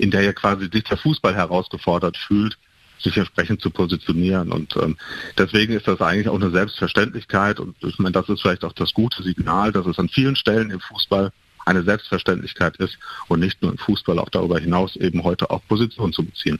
in 0.00 0.10
der 0.10 0.22
ja 0.22 0.32
quasi 0.32 0.68
sich 0.72 0.84
der 0.84 0.96
Fußball 0.96 1.34
herausgefordert 1.34 2.16
fühlt, 2.16 2.58
sich 2.98 3.16
entsprechend 3.16 3.60
zu 3.60 3.70
positionieren. 3.70 4.52
Und 4.52 4.76
ähm, 4.76 4.96
deswegen 5.38 5.74
ist 5.74 5.86
das 5.86 6.00
eigentlich 6.00 6.28
auch 6.28 6.40
eine 6.40 6.50
Selbstverständlichkeit. 6.50 7.60
Und 7.60 7.76
ich 7.82 7.98
meine, 7.98 8.12
das 8.12 8.28
ist 8.28 8.42
vielleicht 8.42 8.64
auch 8.64 8.72
das 8.72 8.94
gute 8.94 9.22
Signal, 9.22 9.72
dass 9.72 9.86
es 9.86 9.98
an 9.98 10.08
vielen 10.08 10.36
Stellen 10.36 10.70
im 10.70 10.80
Fußball 10.80 11.32
eine 11.66 11.82
Selbstverständlichkeit 11.82 12.76
ist 12.76 12.98
und 13.28 13.40
nicht 13.40 13.60
nur 13.62 13.70
im 13.70 13.78
Fußball, 13.78 14.18
auch 14.18 14.30
darüber 14.30 14.58
hinaus 14.58 14.96
eben 14.96 15.22
heute 15.22 15.50
auch 15.50 15.60
Position 15.68 16.12
zu 16.12 16.24
beziehen. 16.24 16.58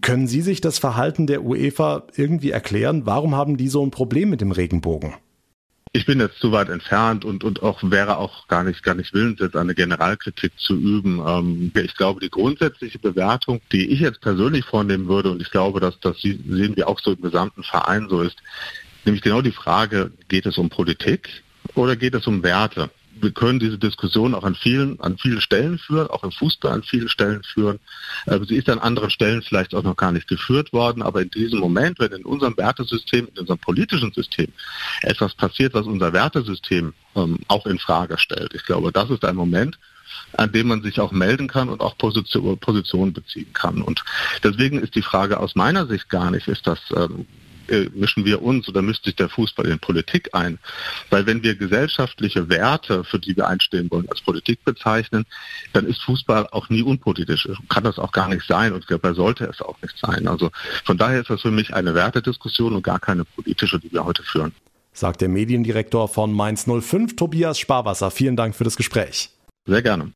Können 0.00 0.28
Sie 0.28 0.40
sich 0.40 0.60
das 0.60 0.78
Verhalten 0.78 1.26
der 1.26 1.42
UEFA 1.42 2.04
irgendwie 2.14 2.52
erklären? 2.52 3.06
Warum 3.06 3.34
haben 3.34 3.56
die 3.56 3.68
so 3.68 3.84
ein 3.84 3.90
Problem 3.90 4.30
mit 4.30 4.40
dem 4.40 4.52
Regenbogen? 4.52 5.14
Ich 5.92 6.06
bin 6.06 6.20
jetzt 6.20 6.38
zu 6.38 6.52
weit 6.52 6.68
entfernt 6.68 7.24
und, 7.24 7.42
und 7.42 7.64
auch 7.64 7.80
wäre 7.82 8.18
auch 8.18 8.46
gar 8.46 8.62
nicht, 8.62 8.84
gar 8.84 8.94
nicht 8.94 9.12
willens, 9.12 9.40
jetzt 9.40 9.56
eine 9.56 9.74
Generalkritik 9.74 10.52
zu 10.56 10.76
üben. 10.76 11.20
Ähm, 11.26 11.72
ich 11.74 11.96
glaube, 11.96 12.20
die 12.20 12.30
grundsätzliche 12.30 13.00
Bewertung, 13.00 13.60
die 13.72 13.90
ich 13.90 13.98
jetzt 13.98 14.20
persönlich 14.20 14.64
vornehmen 14.64 15.08
würde, 15.08 15.32
und 15.32 15.42
ich 15.42 15.50
glaube, 15.50 15.80
dass 15.80 15.98
das 15.98 16.20
sehen 16.20 16.76
wir 16.76 16.86
auch 16.86 17.00
so 17.00 17.12
im 17.12 17.20
gesamten 17.20 17.64
Verein 17.64 18.06
so 18.08 18.22
ist, 18.22 18.38
nämlich 19.04 19.22
genau 19.22 19.42
die 19.42 19.50
Frage, 19.50 20.12
geht 20.28 20.46
es 20.46 20.58
um 20.58 20.70
Politik 20.70 21.42
oder 21.74 21.96
geht 21.96 22.14
es 22.14 22.24
um 22.28 22.44
Werte? 22.44 22.90
Wir 23.22 23.32
können 23.32 23.58
diese 23.58 23.78
Diskussion 23.78 24.34
auch 24.34 24.44
an 24.44 24.54
vielen, 24.54 25.00
an 25.00 25.18
vielen 25.18 25.40
Stellen 25.40 25.78
führen, 25.78 26.08
auch 26.08 26.24
im 26.24 26.32
Fußball 26.32 26.72
an 26.72 26.82
vielen 26.82 27.08
Stellen 27.08 27.42
führen. 27.42 27.78
Ähm, 28.26 28.44
sie 28.44 28.56
ist 28.56 28.68
an 28.68 28.78
anderen 28.78 29.10
Stellen 29.10 29.42
vielleicht 29.42 29.74
auch 29.74 29.82
noch 29.82 29.96
gar 29.96 30.12
nicht 30.12 30.28
geführt 30.28 30.72
worden, 30.72 31.02
aber 31.02 31.22
in 31.22 31.30
diesem 31.30 31.60
Moment, 31.60 31.98
wenn 31.98 32.12
in 32.12 32.24
unserem 32.24 32.56
Wertesystem, 32.56 33.28
in 33.32 33.40
unserem 33.40 33.58
politischen 33.58 34.12
System 34.12 34.48
etwas 35.02 35.34
passiert, 35.34 35.74
was 35.74 35.86
unser 35.86 36.12
Wertesystem 36.12 36.92
ähm, 37.16 37.38
auch 37.48 37.66
in 37.66 37.78
Frage 37.78 38.18
stellt, 38.18 38.54
ich 38.54 38.64
glaube, 38.64 38.92
das 38.92 39.10
ist 39.10 39.24
ein 39.24 39.36
Moment, 39.36 39.78
an 40.36 40.52
dem 40.52 40.68
man 40.68 40.82
sich 40.82 41.00
auch 41.00 41.12
melden 41.12 41.48
kann 41.48 41.68
und 41.68 41.80
auch 41.80 41.96
Position, 41.96 42.58
Position 42.58 43.12
beziehen 43.12 43.52
kann. 43.52 43.82
Und 43.82 44.04
deswegen 44.42 44.80
ist 44.80 44.94
die 44.94 45.02
Frage 45.02 45.38
aus 45.38 45.54
meiner 45.54 45.86
Sicht 45.86 46.08
gar 46.08 46.30
nicht, 46.30 46.48
ist 46.48 46.66
das 46.66 46.78
ähm, 46.94 47.26
äh, 47.70 47.88
mischen 47.94 48.24
wir 48.24 48.42
uns 48.42 48.68
oder 48.68 48.82
mischt 48.82 49.04
sich 49.04 49.16
der 49.16 49.28
Fußball 49.28 49.66
in 49.66 49.78
Politik 49.78 50.30
ein. 50.32 50.58
Weil 51.10 51.26
wenn 51.26 51.42
wir 51.42 51.54
gesellschaftliche 51.54 52.48
Werte, 52.48 53.04
für 53.04 53.18
die 53.18 53.36
wir 53.36 53.48
einstehen 53.48 53.90
wollen, 53.90 54.08
als 54.08 54.20
Politik 54.20 54.64
bezeichnen, 54.64 55.24
dann 55.72 55.86
ist 55.86 56.02
Fußball 56.02 56.48
auch 56.50 56.68
nie 56.68 56.82
unpolitisch. 56.82 57.48
Kann 57.68 57.84
das 57.84 57.98
auch 57.98 58.12
gar 58.12 58.28
nicht 58.28 58.46
sein 58.46 58.72
und 58.72 58.84
dabei 58.88 59.12
sollte 59.14 59.44
es 59.44 59.60
auch 59.60 59.80
nicht 59.82 59.96
sein. 59.98 60.28
Also 60.28 60.50
von 60.84 60.98
daher 60.98 61.20
ist 61.20 61.30
das 61.30 61.42
für 61.42 61.50
mich 61.50 61.74
eine 61.74 61.94
Wertediskussion 61.94 62.74
und 62.74 62.82
gar 62.82 63.00
keine 63.00 63.24
politische, 63.24 63.78
die 63.78 63.92
wir 63.92 64.04
heute 64.04 64.22
führen. 64.22 64.52
sagt 64.92 65.20
der 65.20 65.28
Mediendirektor 65.28 66.08
von 66.08 66.32
Mainz 66.32 66.66
05, 66.66 67.16
Tobias 67.16 67.58
Sparwasser. 67.58 68.10
Vielen 68.10 68.36
Dank 68.36 68.54
für 68.54 68.64
das 68.64 68.76
Gespräch. 68.76 69.30
Sehr 69.66 69.82
gerne. 69.82 70.12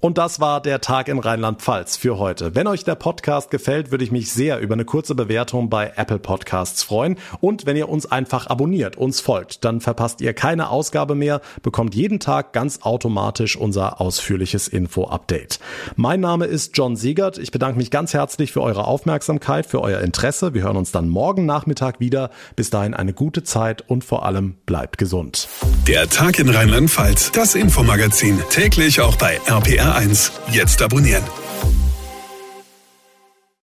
Und 0.00 0.16
das 0.16 0.38
war 0.38 0.62
der 0.62 0.80
Tag 0.80 1.08
in 1.08 1.18
Rheinland-Pfalz 1.18 1.96
für 1.96 2.18
heute. 2.18 2.54
Wenn 2.54 2.68
euch 2.68 2.84
der 2.84 2.94
Podcast 2.94 3.50
gefällt, 3.50 3.90
würde 3.90 4.04
ich 4.04 4.12
mich 4.12 4.30
sehr 4.30 4.60
über 4.60 4.74
eine 4.74 4.84
kurze 4.84 5.16
Bewertung 5.16 5.70
bei 5.70 5.92
Apple 5.96 6.20
Podcasts 6.20 6.84
freuen. 6.84 7.16
Und 7.40 7.66
wenn 7.66 7.76
ihr 7.76 7.88
uns 7.88 8.06
einfach 8.06 8.46
abonniert, 8.46 8.94
uns 8.96 9.20
folgt, 9.20 9.64
dann 9.64 9.80
verpasst 9.80 10.20
ihr 10.20 10.34
keine 10.34 10.70
Ausgabe 10.70 11.16
mehr, 11.16 11.40
bekommt 11.62 11.96
jeden 11.96 12.20
Tag 12.20 12.52
ganz 12.52 12.82
automatisch 12.82 13.56
unser 13.56 14.00
ausführliches 14.00 14.68
Info-Update. 14.68 15.58
Mein 15.96 16.20
Name 16.20 16.44
ist 16.44 16.76
John 16.76 16.94
Siegert. 16.94 17.36
Ich 17.36 17.50
bedanke 17.50 17.78
mich 17.78 17.90
ganz 17.90 18.14
herzlich 18.14 18.52
für 18.52 18.62
eure 18.62 18.84
Aufmerksamkeit, 18.84 19.66
für 19.66 19.80
euer 19.80 20.00
Interesse. 20.02 20.54
Wir 20.54 20.62
hören 20.62 20.76
uns 20.76 20.92
dann 20.92 21.08
morgen 21.08 21.44
Nachmittag 21.44 21.98
wieder. 21.98 22.30
Bis 22.54 22.70
dahin 22.70 22.94
eine 22.94 23.14
gute 23.14 23.42
Zeit 23.42 23.82
und 23.88 24.04
vor 24.04 24.24
allem 24.24 24.58
bleibt 24.64 24.96
gesund. 24.96 25.48
Der 25.88 26.08
Tag 26.08 26.38
in 26.38 26.50
Rheinland-Pfalz, 26.50 27.32
das 27.32 27.56
Infomagazin, 27.56 28.38
täglich 28.48 29.00
auch 29.00 29.16
bei 29.16 29.40
RPR1. 29.88 30.30
Jetzt 30.52 30.82
abonnieren. 30.82 31.24